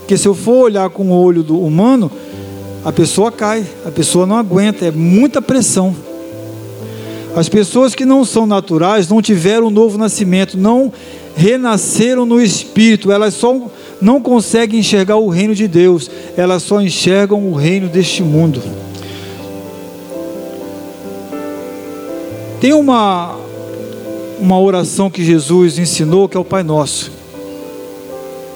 [0.00, 2.10] Porque se eu for olhar com o olho do humano,
[2.84, 5.94] a pessoa cai, a pessoa não aguenta, é muita pressão.
[7.36, 10.92] As pessoas que não são naturais não tiveram um novo nascimento, não
[11.34, 13.68] renasceram no espírito, elas só
[14.00, 18.62] não conseguem enxergar o reino de Deus, elas só enxergam o reino deste mundo.
[22.60, 23.36] Tem uma
[24.40, 27.10] uma oração que Jesus ensinou que é o Pai Nosso.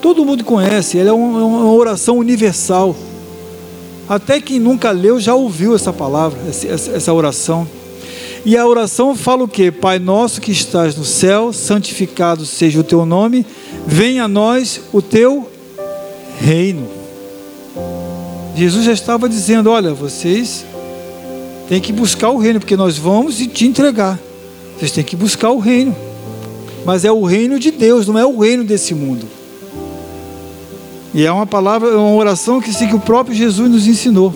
[0.02, 2.94] Todo mundo conhece, ela é uma, uma oração universal.
[4.08, 7.66] Até quem nunca leu já ouviu essa palavra, essa oração.
[8.44, 9.70] E a oração fala o que?
[9.70, 13.44] Pai nosso que estás no céu, santificado seja o teu nome,
[13.86, 15.50] venha a nós o teu
[16.40, 16.88] reino.
[18.54, 20.64] Jesus já estava dizendo: olha, vocês
[21.68, 24.18] têm que buscar o reino, porque nós vamos e te entregar.
[24.76, 25.94] Vocês têm que buscar o reino.
[26.84, 29.26] Mas é o reino de Deus, não é o reino desse mundo.
[31.12, 34.32] E é uma palavra, é uma oração que, que o próprio Jesus nos ensinou.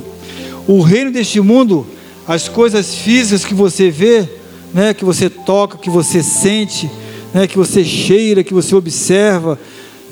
[0.67, 1.87] O reino deste mundo,
[2.27, 4.29] as coisas físicas que você vê,
[4.73, 6.91] né, que você toca, que você sente,
[7.35, 9.59] né, que você cheira, que você observa,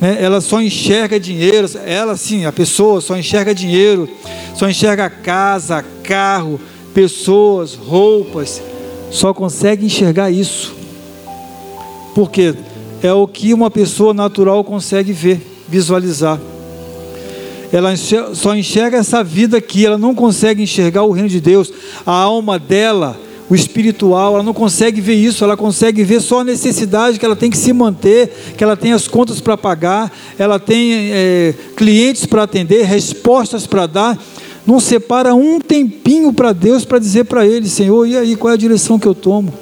[0.00, 4.08] né, ela só enxerga dinheiro, ela sim, a pessoa só enxerga dinheiro,
[4.54, 6.60] só enxerga casa, carro,
[6.92, 8.60] pessoas, roupas,
[9.10, 10.74] só consegue enxergar isso.
[12.14, 12.54] Porque
[13.02, 16.40] é o que uma pessoa natural consegue ver, visualizar.
[17.72, 21.72] Ela só enxerga essa vida aqui, ela não consegue enxergar o reino de Deus.
[22.04, 23.16] A alma dela,
[23.48, 27.36] o espiritual, ela não consegue ver isso, ela consegue ver só a necessidade que ela
[27.36, 32.26] tem que se manter, que ela tem as contas para pagar, ela tem é, clientes
[32.26, 34.18] para atender, respostas para dar.
[34.66, 38.54] Não separa um tempinho para Deus para dizer para Ele: Senhor, e aí, qual é
[38.54, 39.52] a direção que eu tomo?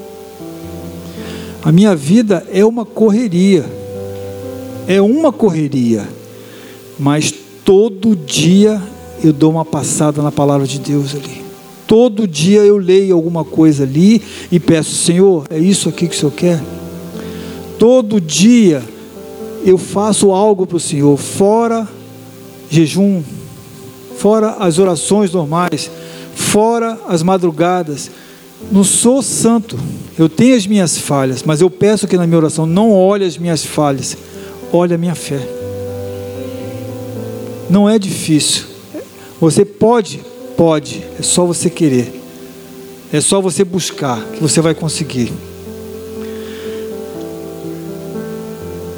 [1.62, 3.64] A minha vida é uma correria,
[4.86, 6.08] é uma correria,
[6.98, 7.32] mas
[7.68, 8.80] todo dia
[9.22, 11.44] eu dou uma passada na palavra de Deus ali.
[11.86, 16.18] Todo dia eu leio alguma coisa ali e peço, Senhor, é isso aqui que o
[16.18, 16.64] Senhor quer?
[17.78, 18.82] Todo dia
[19.66, 21.86] eu faço algo para o Senhor, fora
[22.70, 23.22] jejum,
[24.16, 25.90] fora as orações normais,
[26.34, 28.10] fora as madrugadas.
[28.72, 29.78] Não sou santo,
[30.18, 33.36] eu tenho as minhas falhas, mas eu peço que na minha oração não olhe as
[33.36, 34.16] minhas falhas,
[34.72, 35.57] olhe a minha fé.
[37.70, 38.64] Não é difícil.
[39.40, 40.20] Você pode,
[40.56, 42.20] pode, é só você querer.
[43.12, 45.32] É só você buscar que você vai conseguir.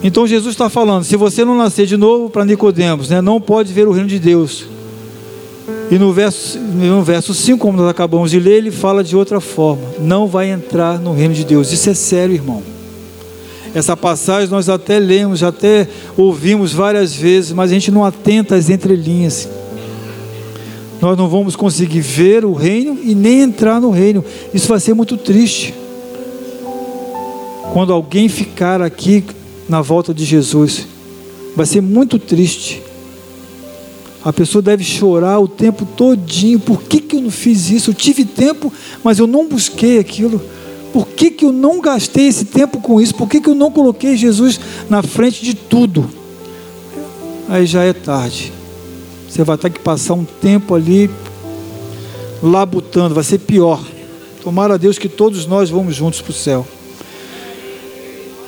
[0.02, 3.72] Então Jesus está falando: se você não nascer de novo para Nicodemos, né, não pode
[3.72, 4.66] ver o reino de Deus.
[5.90, 9.40] E no verso, no verso 5, como nós acabamos de ler, ele fala de outra
[9.40, 11.72] forma: não vai entrar no reino de Deus.
[11.72, 12.62] Isso é sério, irmão.
[13.74, 18.68] Essa passagem nós até lemos, até ouvimos várias vezes, mas a gente não atenta às
[18.68, 19.48] entrelinhas.
[21.00, 24.24] Nós não vamos conseguir ver o reino e nem entrar no reino.
[24.52, 25.72] Isso vai ser muito triste.
[27.72, 29.24] Quando alguém ficar aqui
[29.68, 30.86] na volta de Jesus,
[31.56, 32.82] vai ser muito triste.
[34.22, 36.58] A pessoa deve chorar o tempo todinho.
[36.58, 37.90] Por que, que eu não fiz isso?
[37.90, 38.70] Eu tive tempo,
[39.02, 40.42] mas eu não busquei aquilo.
[40.92, 43.14] Por que, que eu não gastei esse tempo com isso?
[43.14, 46.08] Por que, que eu não coloquei Jesus na frente de tudo?
[47.48, 48.52] Aí já é tarde.
[49.28, 51.08] Você vai ter que passar um tempo ali
[52.42, 53.80] labutando, vai ser pior.
[54.42, 56.66] Tomara a Deus que todos nós vamos juntos para o céu.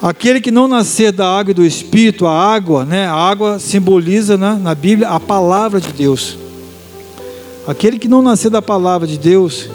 [0.00, 3.06] Aquele que não nascer da água e do Espírito, a água, né?
[3.06, 6.36] A água simboliza né, na Bíblia a palavra de Deus.
[7.68, 9.68] Aquele que não nascer da palavra de Deus,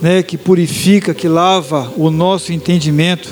[0.00, 3.28] né, que purifica, que lava o nosso entendimento.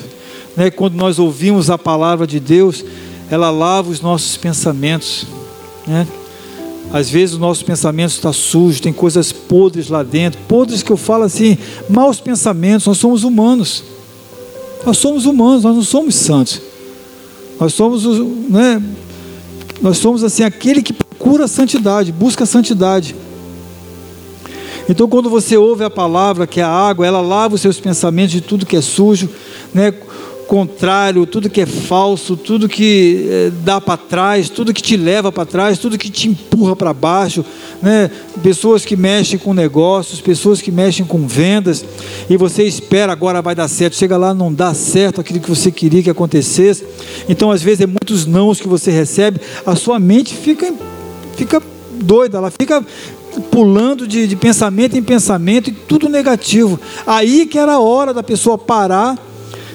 [0.56, 2.84] Né, quando nós ouvimos a palavra de Deus,
[3.30, 5.26] ela lava os nossos pensamentos.
[5.86, 6.06] Né?
[6.92, 10.40] Às vezes o nosso pensamento está sujo, tem coisas podres lá dentro.
[10.48, 13.82] Podres que eu falo assim, maus pensamentos, nós somos humanos.
[14.84, 16.60] Nós somos humanos, nós não somos santos.
[17.58, 18.04] Nós somos,
[18.48, 18.82] né,
[19.82, 23.14] nós somos assim aquele que procura a santidade, busca a santidade.
[24.88, 28.32] Então, quando você ouve a palavra, que é a água, ela lava os seus pensamentos
[28.32, 29.28] de tudo que é sujo,
[29.74, 29.92] né?
[30.46, 35.32] contrário, tudo que é falso, tudo que é, dá para trás, tudo que te leva
[35.32, 37.44] para trás, tudo que te empurra para baixo,
[37.82, 38.10] né?
[38.42, 41.84] pessoas que mexem com negócios, pessoas que mexem com vendas,
[42.30, 45.70] e você espera agora vai dar certo, chega lá não dá certo aquilo que você
[45.70, 46.84] queria que acontecesse,
[47.28, 50.72] então às vezes é muitos nãos que você recebe, a sua mente fica,
[51.36, 51.60] fica
[52.00, 52.84] doida, ela fica
[53.50, 56.78] pulando de, de pensamento em pensamento e tudo negativo.
[57.06, 59.18] Aí que era a hora da pessoa parar,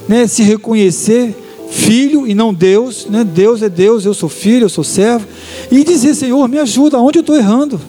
[0.08, 1.36] né, se reconhecer
[1.71, 3.24] filho e não Deus, né?
[3.24, 5.25] Deus é Deus, eu sou filho, eu sou servo,
[5.71, 7.79] e dizer, Senhor, me ajuda, aonde eu estou errando?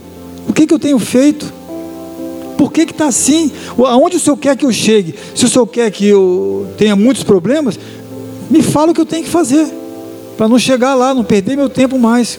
[0.48, 1.52] O que, que eu tenho feito?
[2.56, 3.50] Por que está assim?
[3.76, 5.16] Aonde o Senhor quer que eu chegue?
[5.34, 7.78] Se o Senhor quer que eu tenha muitos problemas,
[8.48, 9.66] me fala o que eu tenho que fazer,
[10.36, 12.38] para não chegar lá, não perder meu tempo mais.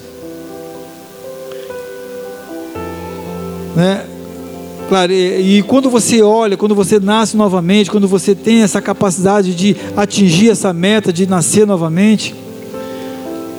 [3.76, 4.06] Né?
[4.90, 9.76] Claro, e, quando você olha, quando você nasce novamente, quando você tem essa capacidade de
[9.96, 12.36] atingir essa meta, de nascer novamente,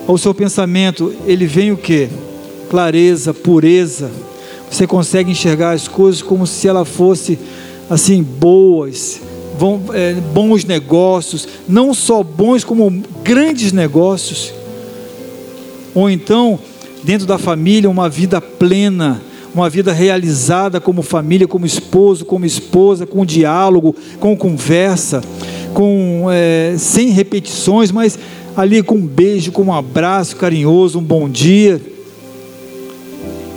[0.07, 2.09] o seu pensamento, ele vem o que?
[2.69, 4.11] Clareza, pureza.
[4.71, 7.39] Você consegue enxergar as coisas como se ela fosse
[7.89, 9.21] assim boas,
[9.59, 14.53] bom, é, bons negócios, não só bons como grandes negócios.
[15.95, 16.59] Ou então
[17.03, 19.23] dentro da família uma vida plena,
[19.55, 25.23] uma vida realizada como família, como esposo, como esposa, com diálogo, com conversa,
[25.73, 28.19] com é, sem repetições, mas
[28.57, 31.81] ali com um beijo, com um abraço carinhoso, um bom dia.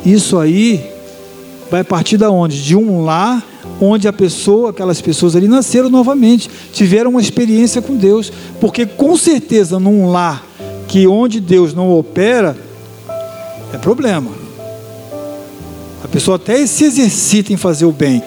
[0.05, 0.85] Isso aí
[1.71, 2.61] vai partir da onde?
[2.61, 3.43] De um lar
[3.81, 9.17] onde a pessoa, aquelas pessoas ali nasceram novamente, tiveram uma experiência com Deus, porque com
[9.17, 10.45] certeza num lar
[10.87, 12.55] que onde Deus não opera
[13.73, 14.46] é problema.
[16.03, 18.21] A pessoa até se exercita em fazer o bem,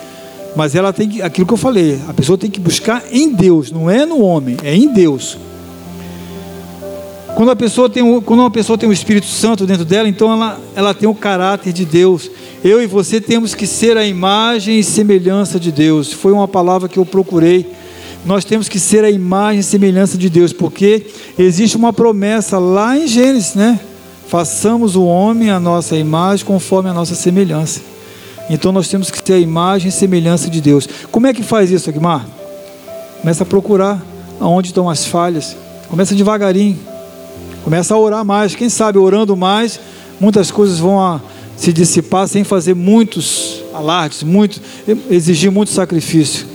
[0.57, 3.71] mas ela tem que, aquilo que eu falei, a pessoa tem que buscar em Deus,
[3.71, 5.39] não é no homem, é em Deus.
[7.35, 10.61] Quando, a pessoa tem, quando uma pessoa tem o Espírito Santo dentro dela, então ela,
[10.75, 12.31] ela tem o caráter de Deus.
[12.63, 16.13] Eu e você temos que ser a imagem e semelhança de Deus.
[16.13, 17.67] Foi uma palavra que eu procurei.
[18.27, 21.07] Nós temos que ser a imagem e semelhança de Deus, porque
[21.39, 23.81] existe uma promessa lá em Gênesis, né?
[24.31, 27.81] Façamos o homem a nossa imagem conforme a nossa semelhança.
[28.49, 30.89] Então nós temos que ser a imagem e semelhança de Deus.
[31.11, 32.25] Como é que faz isso, Aguimar?
[33.21, 34.01] Começa a procurar
[34.39, 35.57] aonde estão as falhas.
[35.89, 36.79] Começa devagarinho.
[37.65, 38.55] Começa a orar mais.
[38.55, 39.81] Quem sabe orando mais,
[40.21, 41.21] muitas coisas vão
[41.57, 44.61] se dissipar sem fazer muitos alardes, muito,
[45.11, 46.47] exigir muito sacrifício.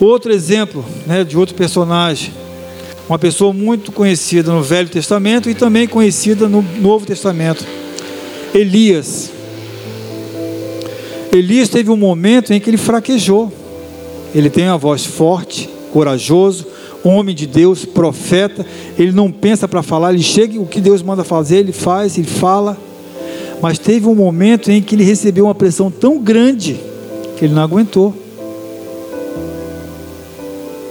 [0.00, 2.32] Outro exemplo né, de outro personagem,
[3.08, 7.64] uma pessoa muito conhecida no Velho Testamento e também conhecida no Novo Testamento,
[8.54, 9.30] Elias.
[11.32, 13.52] Elias teve um momento em que ele fraquejou.
[14.34, 16.66] Ele tem uma voz forte, corajoso,
[17.04, 18.64] homem de Deus, profeta,
[18.98, 22.26] ele não pensa para falar, ele chega, o que Deus manda fazer, ele faz, ele
[22.26, 22.78] fala.
[23.60, 26.80] Mas teve um momento em que ele recebeu uma pressão tão grande
[27.36, 28.14] que ele não aguentou.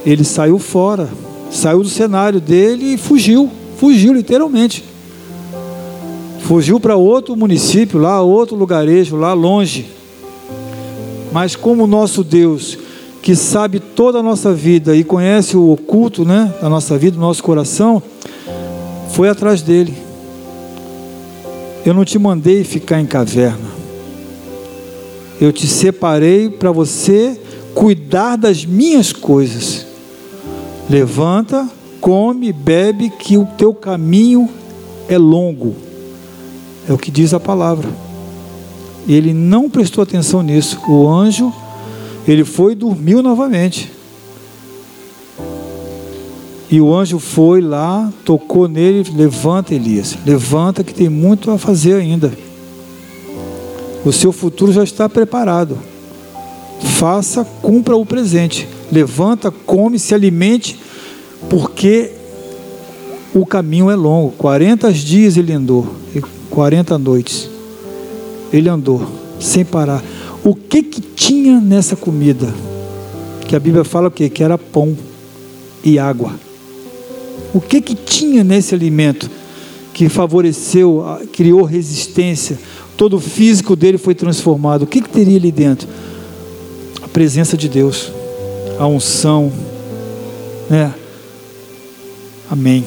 [0.04, 1.08] Ele saiu fora,
[1.52, 4.82] saiu do cenário dele e fugiu, fugiu literalmente.
[6.40, 9.86] Fugiu para outro município, lá, outro lugarejo, lá longe.
[11.30, 12.78] Mas como o nosso Deus
[13.22, 17.20] que sabe toda a nossa vida e conhece o oculto, né, da nossa vida, do
[17.20, 18.02] nosso coração,
[19.10, 19.94] foi atrás dele.
[21.86, 23.70] Eu não te mandei ficar em caverna.
[25.40, 27.40] Eu te separei para você
[27.74, 29.81] cuidar das minhas coisas.
[30.88, 31.68] Levanta,
[32.00, 34.48] come, bebe, que o teu caminho
[35.08, 35.74] é longo.
[36.88, 37.88] É o que diz a palavra.
[39.08, 40.78] Ele não prestou atenção nisso.
[40.88, 41.52] O anjo
[42.26, 43.90] ele foi e dormiu novamente.
[46.70, 51.94] E o anjo foi lá, tocou nele, levanta Elias, levanta que tem muito a fazer
[51.94, 52.32] ainda.
[54.04, 55.78] O seu futuro já está preparado.
[56.80, 58.66] Faça, cumpra o presente.
[58.92, 60.78] Levanta, come, se alimente,
[61.48, 62.10] porque
[63.34, 64.32] o caminho é longo.
[64.32, 66.20] 40 dias ele andou, e
[66.50, 67.48] 40 noites.
[68.52, 69.06] Ele andou,
[69.40, 70.04] sem parar.
[70.44, 72.52] O que que tinha nessa comida?
[73.48, 74.28] Que a Bíblia fala o quê?
[74.28, 74.94] Que era pão
[75.82, 76.34] e água.
[77.54, 79.30] O que que tinha nesse alimento
[79.94, 82.58] que favoreceu, criou resistência?
[82.96, 84.82] Todo o físico dele foi transformado.
[84.82, 85.88] O que que teria ali dentro?
[87.02, 88.12] A presença de Deus,
[88.82, 89.52] a unção,
[90.68, 90.92] né?
[92.50, 92.84] Amém.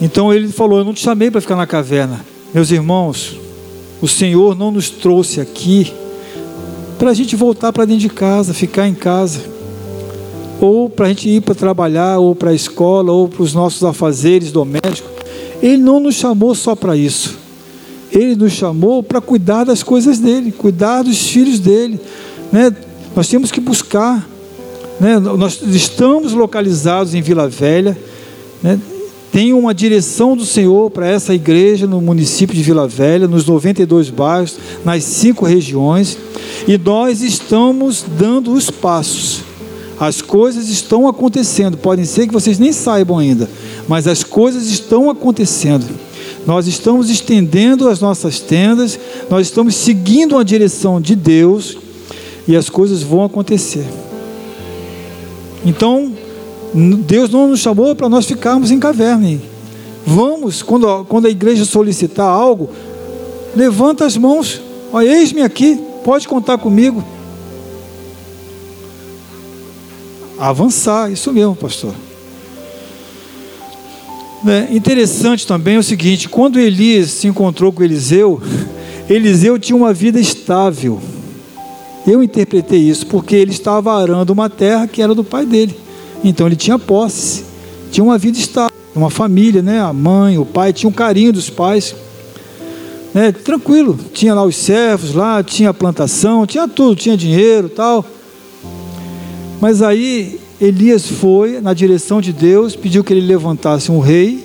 [0.00, 2.24] Então ele falou: Eu não te chamei para ficar na caverna.
[2.54, 3.38] Meus irmãos,
[4.00, 5.92] o Senhor não nos trouxe aqui
[6.98, 9.40] para a gente voltar para dentro de casa, ficar em casa,
[10.58, 13.84] ou para a gente ir para trabalhar, ou para a escola, ou para os nossos
[13.84, 15.10] afazeres domésticos.
[15.62, 17.36] Ele não nos chamou só para isso.
[18.10, 22.00] Ele nos chamou para cuidar das coisas dele, cuidar dos filhos dele.
[22.50, 22.72] Né?
[23.14, 24.28] Nós temos que buscar.
[25.00, 25.18] Né?
[25.18, 27.96] Nós estamos localizados em Vila Velha.
[28.62, 28.78] Né?
[29.32, 34.10] tem uma direção do Senhor para essa igreja no município de Vila Velha, nos 92
[34.10, 36.16] bairros, nas cinco regiões,
[36.66, 39.42] e nós estamos dando os passos.
[40.00, 43.48] As coisas estão acontecendo, podem ser que vocês nem saibam ainda,
[43.86, 45.86] mas as coisas estão acontecendo.
[46.46, 48.98] Nós estamos estendendo as nossas tendas,
[49.28, 51.76] nós estamos seguindo a direção de Deus
[52.48, 53.86] e as coisas vão acontecer.
[55.64, 56.10] Então,
[56.74, 59.38] Deus não nos chamou para nós ficarmos em caverna.
[60.06, 62.70] Vamos, quando, quando a igreja solicitar algo,
[63.54, 64.62] levanta as mãos.
[64.94, 67.04] eis-me aqui, pode contar comigo.
[70.38, 71.92] Avançar, isso mesmo, pastor.
[74.46, 78.40] É, interessante também é o seguinte: quando Elias se encontrou com Eliseu,
[79.10, 80.98] Eliseu tinha uma vida estável.
[82.08, 85.78] Eu interpretei isso porque ele estava arando uma terra que era do pai dele.
[86.24, 87.44] Então ele tinha posse,
[87.92, 88.74] tinha uma vida estável.
[88.96, 89.78] uma família, né?
[89.78, 91.94] A mãe, o pai, tinha um carinho dos pais.
[93.12, 93.30] Né?
[93.30, 98.02] Tranquilo, tinha lá os servos, lá tinha plantação, tinha tudo, tinha dinheiro tal.
[99.60, 104.44] Mas aí Elias foi na direção de Deus, pediu que ele levantasse um rei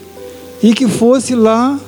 [0.62, 1.80] e que fosse lá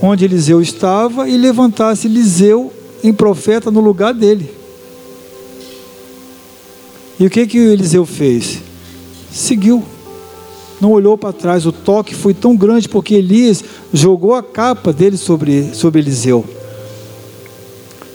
[0.00, 4.63] onde Eliseu estava e levantasse Eliseu em profeta no lugar dele.
[7.18, 8.60] E o que que Eliseu fez?
[9.30, 9.82] Seguiu.
[10.80, 11.66] Não olhou para trás.
[11.66, 13.62] O toque foi tão grande porque Elias
[13.92, 16.44] jogou a capa dele sobre, sobre Eliseu.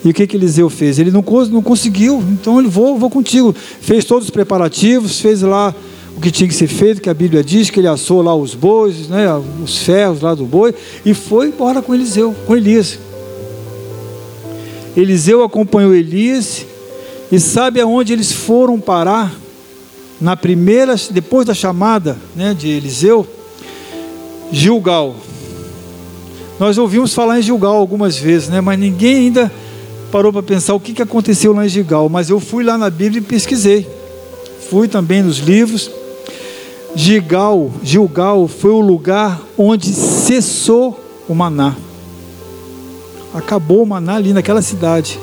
[0.04, 1.00] E o que que Eliseu fez?
[1.00, 2.24] Ele não, não conseguiu.
[2.32, 3.54] Então ele vou, vou contigo.
[3.54, 5.74] Fez todos os preparativos, fez lá
[6.16, 8.54] o que tinha que ser feito, que a Bíblia diz que ele assou lá os
[8.54, 9.26] bois, né,
[9.64, 10.76] os ferros lá do boi,
[11.06, 13.00] e foi embora com Eliseu, com Elias.
[14.98, 16.66] Eliseu acompanhou Elias
[17.32, 19.34] e sabe aonde eles foram parar?
[20.20, 23.26] Na primeira, depois da chamada né, de Eliseu,
[24.52, 25.16] Gilgal.
[26.60, 29.50] Nós ouvimos falar em Gilgal algumas vezes, né, mas ninguém ainda
[30.12, 32.10] parou para pensar o que, que aconteceu lá em Gilgal.
[32.10, 33.88] Mas eu fui lá na Bíblia e pesquisei.
[34.70, 35.90] Fui também nos livros.
[36.96, 41.00] Gilgal, Gilgal foi o lugar onde cessou
[41.30, 41.76] o maná.
[43.34, 45.20] Acabou o maná ali naquela cidade.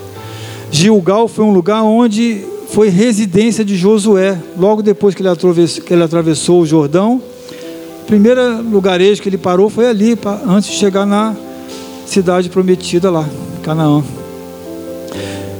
[0.70, 5.92] Gilgal foi um lugar onde foi residência de Josué, logo depois que ele atravessou, que
[5.92, 7.20] ele atravessou o Jordão.
[8.02, 11.34] O primeiro lugarejo que ele parou foi ali, antes de chegar na
[12.04, 13.28] cidade prometida lá,
[13.62, 14.02] Canaã.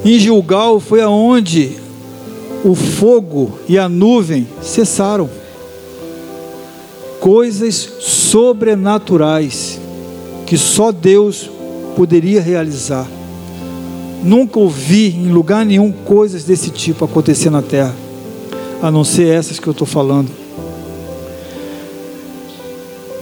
[0.04, 1.76] Em Gilgal foi aonde
[2.64, 5.28] o fogo e a nuvem cessaram.
[7.20, 9.80] Coisas sobrenaturais
[10.46, 11.50] que só Deus
[11.96, 13.15] poderia realizar.
[14.22, 17.94] Nunca ouvi em lugar nenhum coisas desse tipo acontecer na terra,
[18.82, 20.30] a não ser essas que eu estou falando.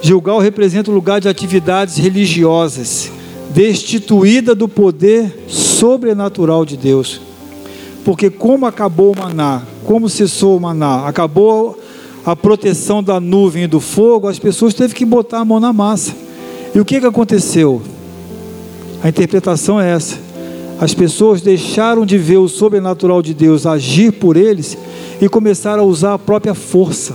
[0.00, 3.10] Gilgal representa o lugar de atividades religiosas,
[3.50, 7.20] destituída do poder sobrenatural de Deus.
[8.04, 11.78] Porque como acabou o maná, como cessou o maná, acabou
[12.24, 15.72] a proteção da nuvem e do fogo, as pessoas teve que botar a mão na
[15.72, 16.12] massa.
[16.74, 17.82] E o que, que aconteceu?
[19.02, 20.23] A interpretação é essa
[20.80, 24.76] as pessoas deixaram de ver o sobrenatural de Deus agir por eles
[25.20, 27.14] e começaram a usar a própria força,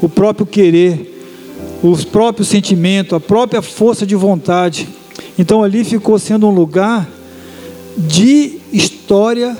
[0.00, 1.10] o próprio querer,
[1.82, 4.88] o próprio sentimento, a própria força de vontade.
[5.38, 7.08] Então ali ficou sendo um lugar
[7.96, 9.56] de história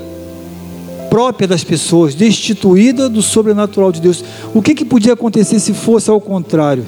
[1.10, 4.24] própria das pessoas, destituída do sobrenatural de Deus.
[4.52, 6.84] O que, que podia acontecer se fosse ao contrário?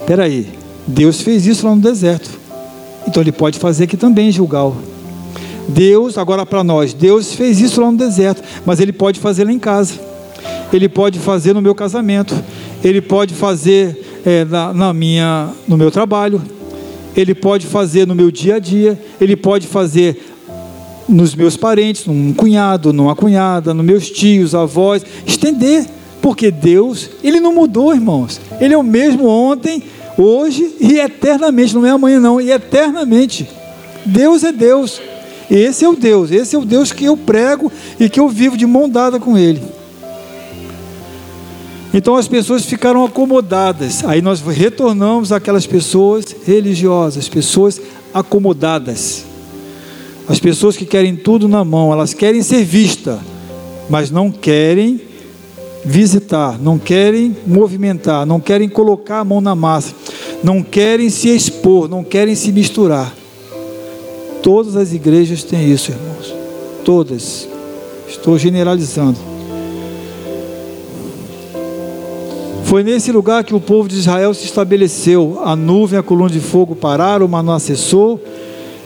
[0.00, 0.48] Espera aí,
[0.86, 2.30] Deus fez isso lá no deserto.
[3.06, 4.76] Então ele pode fazer aqui também, Gilgal.
[5.70, 9.52] Deus, agora para nós, Deus fez isso lá no deserto, mas Ele pode fazer lá
[9.52, 9.94] em casa,
[10.72, 12.34] Ele pode fazer no meu casamento,
[12.82, 16.42] Ele pode fazer é, na, na minha, no meu trabalho,
[17.16, 20.20] Ele pode fazer no meu dia a dia, Ele pode fazer
[21.08, 25.86] nos meus parentes, num cunhado, numa cunhada, nos meus tios, avós, estender,
[26.20, 29.82] porque Deus, Ele não mudou, irmãos, Ele é o mesmo ontem,
[30.16, 33.48] hoje e eternamente, não é amanhã não, e eternamente.
[34.04, 35.00] Deus é Deus.
[35.50, 38.56] Esse é o Deus, esse é o Deus que eu prego e que eu vivo
[38.56, 39.60] de mão dada com Ele.
[41.92, 44.04] Então as pessoas ficaram acomodadas.
[44.04, 47.80] Aí nós retornamos àquelas pessoas religiosas, pessoas
[48.14, 49.24] acomodadas.
[50.28, 53.18] As pessoas que querem tudo na mão, elas querem ser vistas,
[53.88, 55.00] mas não querem
[55.84, 59.92] visitar, não querem movimentar, não querem colocar a mão na massa,
[60.44, 63.19] não querem se expor, não querem se misturar.
[64.42, 66.34] Todas as igrejas têm isso, irmãos.
[66.84, 67.48] Todas.
[68.08, 69.18] Estou generalizando.
[72.64, 75.40] Foi nesse lugar que o povo de Israel se estabeleceu.
[75.42, 78.20] A nuvem, a coluna de fogo pararam, o maná cessou.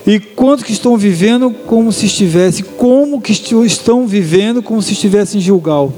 [0.07, 5.39] E quantos que estão vivendo como se estivesse, como que estão vivendo como se estivessem
[5.39, 5.91] em Gilgal?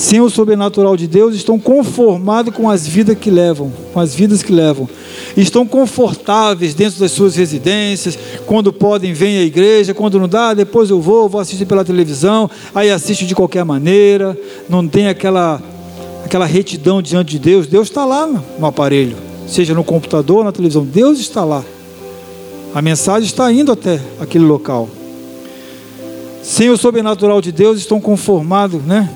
[0.00, 4.42] Sem o sobrenatural de Deus, estão conformados com as vidas que levam, com as vidas
[4.42, 4.88] que levam.
[5.36, 10.88] Estão confortáveis dentro das suas residências, quando podem, vêm à igreja, quando não dá, depois
[10.88, 14.34] eu vou, vou assistir pela televisão, aí assisto de qualquer maneira,
[14.70, 15.62] não tem aquela
[16.24, 17.66] aquela retidão diante de Deus.
[17.66, 21.62] Deus está lá no aparelho, seja no computador na televisão, Deus está lá.
[22.74, 24.88] A mensagem está indo até aquele local.
[26.42, 29.10] Sem o sobrenatural de Deus, estão conformados, né?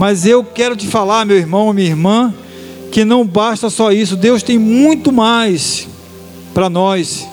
[0.00, 2.32] Mas eu quero te falar, meu irmão, minha irmã,
[2.90, 5.86] que não basta só isso, Deus tem muito mais
[6.54, 7.28] para nós.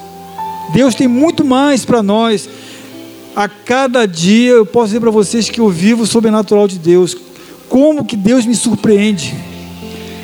[0.74, 2.50] Deus tem muito mais para nós.
[3.34, 7.16] A cada dia eu posso dizer para vocês que eu vivo o sobrenatural de Deus.
[7.70, 9.34] Como que Deus me surpreende.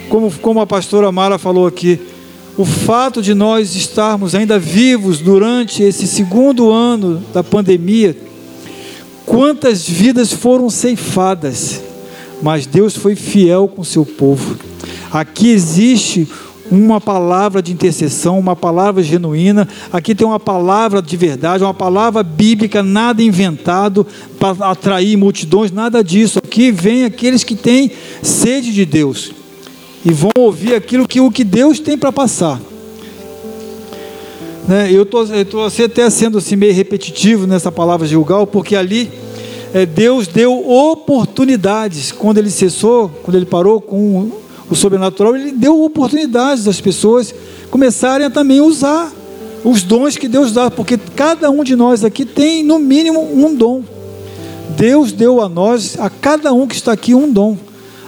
[0.09, 1.97] como, como a pastora Mara falou aqui,
[2.57, 8.17] o fato de nós estarmos ainda vivos durante esse segundo ano da pandemia,
[9.25, 11.81] quantas vidas foram ceifadas,
[12.43, 14.57] mas Deus foi fiel com seu povo.
[15.09, 16.27] Aqui existe
[16.69, 19.65] uma palavra de intercessão, uma palavra genuína.
[19.93, 24.05] Aqui tem uma palavra de verdade, uma palavra bíblica, nada inventado
[24.37, 26.39] para atrair multidões, nada disso.
[26.39, 27.89] Aqui vem aqueles que têm
[28.21, 29.31] sede de Deus
[30.05, 32.59] e vão ouvir aquilo que o que Deus tem para passar.
[34.67, 39.09] Né, eu estou até sendo assim, meio repetitivo nessa palavra Gilgal, porque ali
[39.95, 42.11] Deus deu oportunidades.
[42.11, 44.31] Quando ele cessou, quando ele parou com
[44.69, 47.33] o sobrenatural, ele deu oportunidades das pessoas
[47.71, 49.11] começarem a também usar
[49.63, 53.55] os dons que Deus dá, porque cada um de nós aqui tem no mínimo um
[53.55, 53.83] dom.
[54.77, 57.57] Deus deu a nós, a cada um que está aqui, um dom.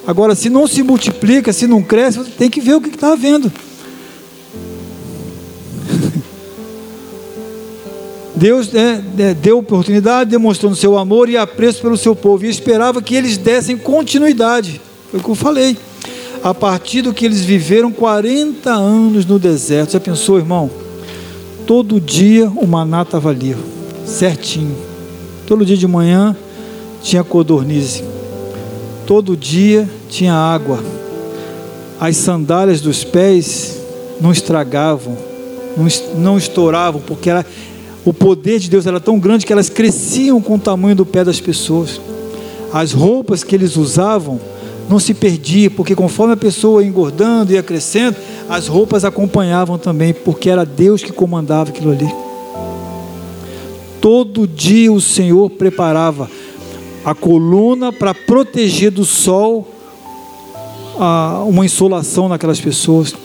[0.05, 3.13] Agora, se não se multiplica, se não cresce, você tem que ver o que está
[3.13, 3.51] havendo.
[8.35, 13.01] Deus é, é, deu oportunidade, demonstrando seu amor e apreço pelo seu povo, e esperava
[13.01, 14.81] que eles dessem continuidade.
[15.09, 15.77] Foi o que eu falei.
[16.43, 19.93] A partir do que eles viveram 40 anos no deserto.
[19.93, 20.69] Já pensou, irmão?
[21.65, 23.55] Todo dia o maná estava ali,
[24.05, 24.75] certinho.
[25.47, 26.35] Todo dia de manhã
[27.01, 28.03] tinha codornize
[29.05, 30.83] Todo dia tinha água.
[31.99, 33.79] As sandálias dos pés
[34.19, 35.15] não estragavam,
[36.17, 37.45] não estouravam, porque era,
[38.05, 41.23] o poder de Deus era tão grande que elas cresciam com o tamanho do pé
[41.23, 41.99] das pessoas.
[42.71, 44.39] As roupas que eles usavam
[44.87, 48.15] não se perdiam, porque conforme a pessoa ia engordando, ia crescendo,
[48.47, 52.07] as roupas acompanhavam também, porque era Deus que comandava aquilo ali.
[53.99, 56.29] Todo dia o Senhor preparava
[57.03, 59.67] a coluna para proteger do sol
[60.99, 63.15] a, uma insolação naquelas pessoas.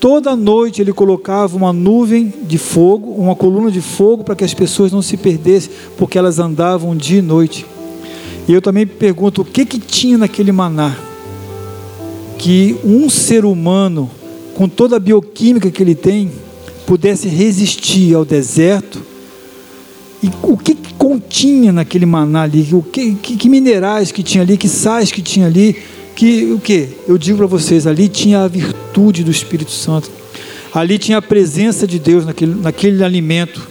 [0.00, 4.54] Toda noite ele colocava uma nuvem de fogo, uma coluna de fogo para que as
[4.54, 7.66] pessoas não se perdessem, porque elas andavam dia e noite.
[8.48, 10.96] E eu também pergunto o que que tinha naquele maná
[12.38, 14.10] que um ser humano
[14.54, 16.30] com toda a bioquímica que ele tem
[16.86, 19.10] pudesse resistir ao deserto
[20.22, 22.68] e o que, que continha naquele maná ali?
[22.72, 24.56] O que, que, que, minerais que tinha ali?
[24.56, 25.76] Que sais que tinha ali?
[26.20, 26.86] Que o que?
[27.08, 30.10] Eu digo para vocês, ali tinha a virtude do Espírito Santo.
[30.70, 33.66] Ali tinha a presença de Deus naquele, naquele alimento.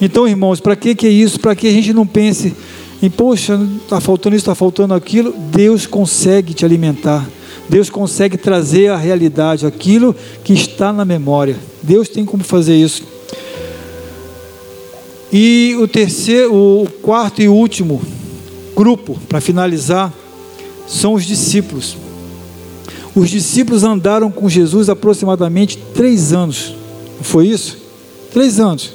[0.00, 1.38] Então, irmãos, para que, que é isso?
[1.38, 2.52] Para que a gente não pense
[3.00, 5.32] em, poxa, está faltando isso, está faltando aquilo.
[5.52, 7.24] Deus consegue te alimentar.
[7.68, 11.56] Deus consegue trazer à realidade aquilo que está na memória.
[11.80, 13.04] Deus tem como fazer isso.
[15.32, 18.02] E o terceiro, o quarto e último
[18.74, 20.12] grupo, para finalizar,
[20.86, 21.96] são os discípulos.
[23.14, 26.74] Os discípulos andaram com Jesus aproximadamente três anos.
[27.16, 27.78] Não foi isso?
[28.32, 28.92] Três anos.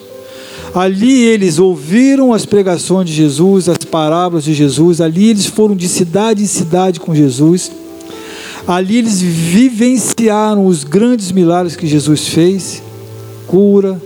[0.73, 5.01] Ali eles ouviram as pregações de Jesus, as parábolas de Jesus.
[5.01, 7.71] Ali eles foram de cidade em cidade com Jesus.
[8.67, 12.83] Ali eles vivenciaram os grandes milagres que Jesus fez:
[13.47, 13.99] cura,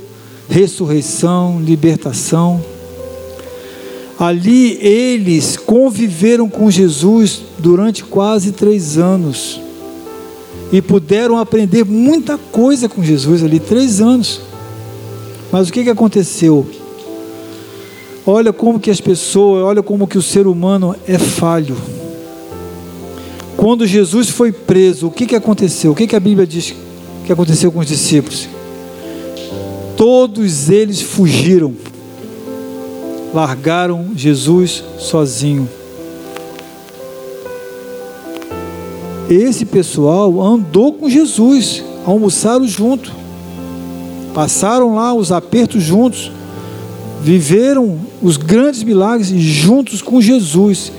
[0.48, 2.64] ressurreição, libertação.
[4.20, 9.59] Ali eles conviveram com Jesus durante quase três anos
[10.72, 14.41] e puderam aprender muita coisa com Jesus ali, três anos.
[15.51, 16.66] Mas o que, que aconteceu?
[18.26, 21.76] Olha como que as pessoas, olha como que o ser humano é falho.
[23.57, 25.91] Quando Jesus foi preso, o que, que aconteceu?
[25.91, 26.74] O que, que a Bíblia diz
[27.26, 28.47] que aconteceu com os discípulos?
[29.95, 31.74] Todos eles fugiram,
[33.34, 35.68] largaram Jesus sozinho.
[39.30, 43.12] Esse pessoal andou com Jesus, almoçaram junto,
[44.34, 46.32] passaram lá os apertos juntos,
[47.22, 50.92] viveram os grandes milagres juntos com Jesus,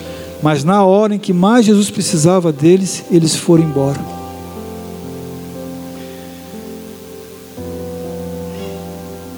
[0.43, 4.24] mas na hora em que mais Jesus precisava deles, eles foram embora.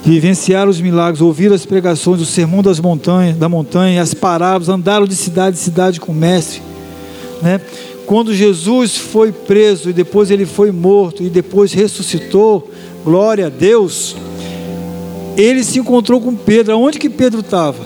[0.07, 5.05] Vivenciaram os milagres, ouviram as pregações, o sermão das montanhas, da montanha, as parábolas, andaram
[5.05, 6.63] de cidade em cidade com o mestre,
[7.43, 7.61] né?
[8.07, 12.71] Quando Jesus foi preso e depois ele foi morto e depois ressuscitou,
[13.05, 14.15] glória a Deus,
[15.37, 16.75] ele se encontrou com Pedro.
[16.75, 17.85] Aonde que Pedro estava?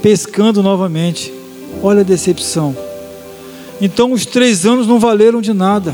[0.00, 1.34] Pescando novamente.
[1.82, 2.76] Olha a decepção.
[3.80, 5.92] Então os três anos não valeram de nada.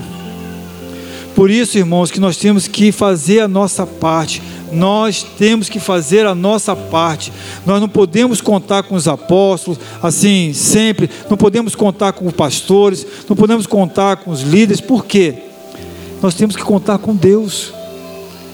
[1.35, 6.27] Por isso, irmãos, que nós temos que fazer a nossa parte, nós temos que fazer
[6.27, 7.33] a nossa parte.
[7.67, 11.11] Nós não podemos contar com os apóstolos, assim, sempre.
[11.29, 14.81] Não podemos contar com os pastores, não podemos contar com os líderes.
[14.81, 15.35] Por quê?
[16.23, 17.73] Nós temos que contar com Deus.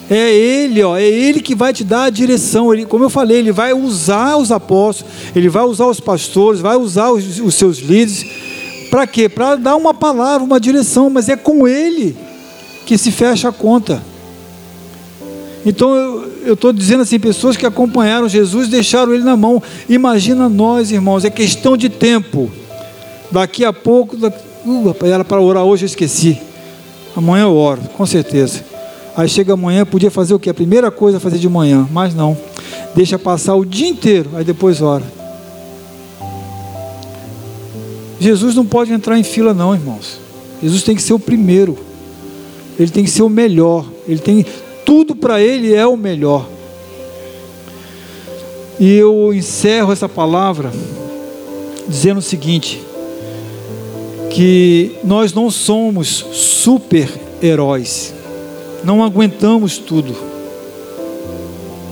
[0.08, 2.72] É Ele, ó, é Ele que vai te dar a direção.
[2.72, 6.76] Ele, como eu falei, Ele vai usar os apóstolos, Ele vai usar os pastores, vai
[6.76, 8.24] usar os, os seus líderes.
[8.90, 9.28] Para quê?
[9.28, 12.29] Para dar uma palavra, uma direção, mas é com Ele
[12.90, 14.02] que se fecha a conta.
[15.64, 15.94] Então
[16.44, 19.62] eu estou dizendo assim: pessoas que acompanharam Jesus deixaram Ele na mão.
[19.88, 22.50] Imagina nós, irmãos, é questão de tempo.
[23.30, 26.40] Daqui a pouco, uh, era para orar hoje, eu esqueci.
[27.14, 28.64] Amanhã eu oro, com certeza.
[29.16, 30.50] Aí chega amanhã, podia fazer o que?
[30.50, 32.36] A primeira coisa fazer de manhã, mas não.
[32.92, 35.04] Deixa passar o dia inteiro, aí depois ora.
[38.18, 40.18] Jesus não pode entrar em fila, não, irmãos.
[40.60, 41.89] Jesus tem que ser o primeiro.
[42.80, 43.84] Ele tem que ser o melhor.
[44.08, 44.46] Ele tem
[44.86, 46.48] tudo para ele é o melhor.
[48.78, 50.72] E eu encerro essa palavra
[51.86, 52.80] dizendo o seguinte:
[54.30, 58.14] que nós não somos super-heróis,
[58.82, 60.16] não aguentamos tudo,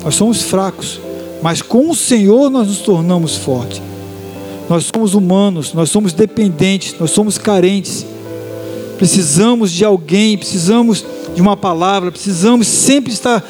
[0.02, 0.98] nós somos fracos,
[1.42, 3.82] mas com o Senhor nós nos tornamos fortes.
[4.70, 8.06] Nós somos humanos, nós somos dependentes, nós somos carentes,
[8.98, 13.42] precisamos de alguém, precisamos de uma palavra, precisamos sempre estar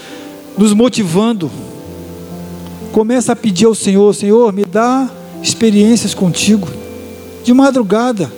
[0.57, 1.51] nos motivando.
[2.93, 5.11] Começa a pedir ao Senhor: Senhor, me dá
[5.43, 6.69] experiências contigo,
[7.43, 8.31] de madrugada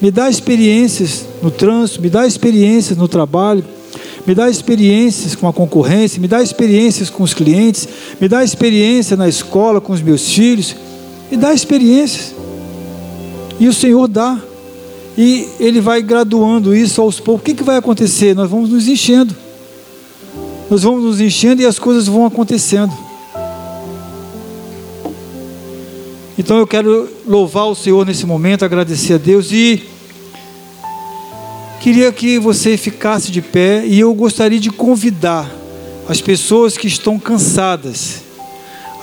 [0.00, 3.64] me dá experiências no trânsito, me dá experiências no trabalho,
[4.26, 7.88] me dá experiências com a concorrência, me dá experiências com os clientes,
[8.20, 10.76] me dá experiência na escola com os meus filhos,
[11.30, 12.34] me dá experiências.
[13.58, 14.38] E o Senhor dá.
[15.16, 17.42] E Ele vai graduando isso aos poucos.
[17.42, 18.34] O que, que vai acontecer?
[18.34, 19.34] Nós vamos nos enchendo.
[20.70, 22.92] Nós vamos nos enchendo e as coisas vão acontecendo.
[26.38, 29.82] Então eu quero louvar o Senhor nesse momento, agradecer a Deus e
[31.80, 35.50] queria que você ficasse de pé e eu gostaria de convidar
[36.06, 38.25] as pessoas que estão cansadas